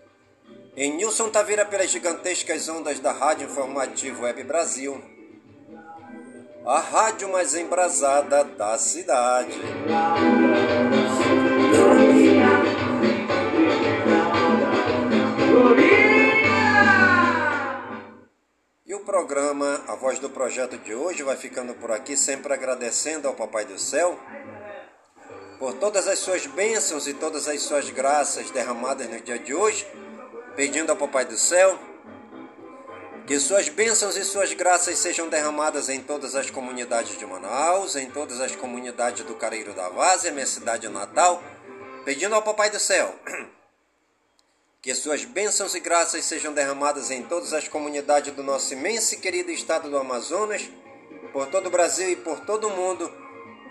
em 0.74 0.96
Nilson 0.96 1.28
Taveira 1.28 1.66
pelas 1.66 1.90
gigantescas 1.90 2.66
ondas 2.66 2.98
da 2.98 3.12
Rádio 3.12 3.44
Informativo 3.44 4.22
Web 4.22 4.42
Brasil, 4.44 4.98
a 6.64 6.78
rádio 6.80 7.30
mais 7.30 7.54
embrasada 7.54 8.42
da 8.42 8.78
cidade. 8.78 9.60
E 18.86 18.94
o 18.94 19.00
programa 19.00 19.82
A 19.86 19.94
Voz 19.96 20.18
do 20.18 20.30
Projeto 20.30 20.78
de 20.78 20.94
hoje 20.94 21.22
vai 21.22 21.36
ficando 21.36 21.74
por 21.74 21.90
aqui, 21.90 22.16
sempre 22.16 22.54
agradecendo 22.54 23.28
ao 23.28 23.34
Papai 23.34 23.66
do 23.66 23.78
Céu 23.78 24.18
por 25.62 25.74
todas 25.74 26.08
as 26.08 26.18
suas 26.18 26.44
bênçãos 26.44 27.06
e 27.06 27.14
todas 27.14 27.46
as 27.46 27.62
suas 27.62 27.88
graças 27.88 28.50
derramadas 28.50 29.08
no 29.08 29.20
dia 29.20 29.38
de 29.38 29.54
hoje, 29.54 29.86
pedindo 30.56 30.90
ao 30.90 30.96
Papai 30.96 31.24
do 31.24 31.36
Céu 31.38 31.78
que 33.28 33.38
suas 33.38 33.68
bênçãos 33.68 34.16
e 34.16 34.24
suas 34.24 34.52
graças 34.52 34.98
sejam 34.98 35.28
derramadas 35.28 35.88
em 35.88 36.02
todas 36.02 36.34
as 36.34 36.50
comunidades 36.50 37.16
de 37.16 37.24
Manaus, 37.24 37.94
em 37.94 38.10
todas 38.10 38.40
as 38.40 38.56
comunidades 38.56 39.24
do 39.24 39.36
Careiro 39.36 39.72
da 39.72 39.88
Várzea, 39.88 40.32
minha 40.32 40.46
cidade 40.46 40.88
natal, 40.88 41.40
pedindo 42.04 42.34
ao 42.34 42.42
Papai 42.42 42.68
do 42.68 42.80
Céu 42.80 43.14
que 44.82 44.92
suas 44.96 45.24
bênçãos 45.24 45.76
e 45.76 45.78
graças 45.78 46.24
sejam 46.24 46.52
derramadas 46.52 47.08
em 47.12 47.22
todas 47.22 47.52
as 47.52 47.68
comunidades 47.68 48.34
do 48.34 48.42
nosso 48.42 48.72
imenso 48.72 49.14
e 49.14 49.18
querido 49.18 49.52
estado 49.52 49.88
do 49.88 49.96
Amazonas, 49.96 50.68
por 51.32 51.46
todo 51.46 51.68
o 51.68 51.70
Brasil 51.70 52.10
e 52.10 52.16
por 52.16 52.40
todo 52.40 52.66
o 52.66 52.76
mundo, 52.76 53.21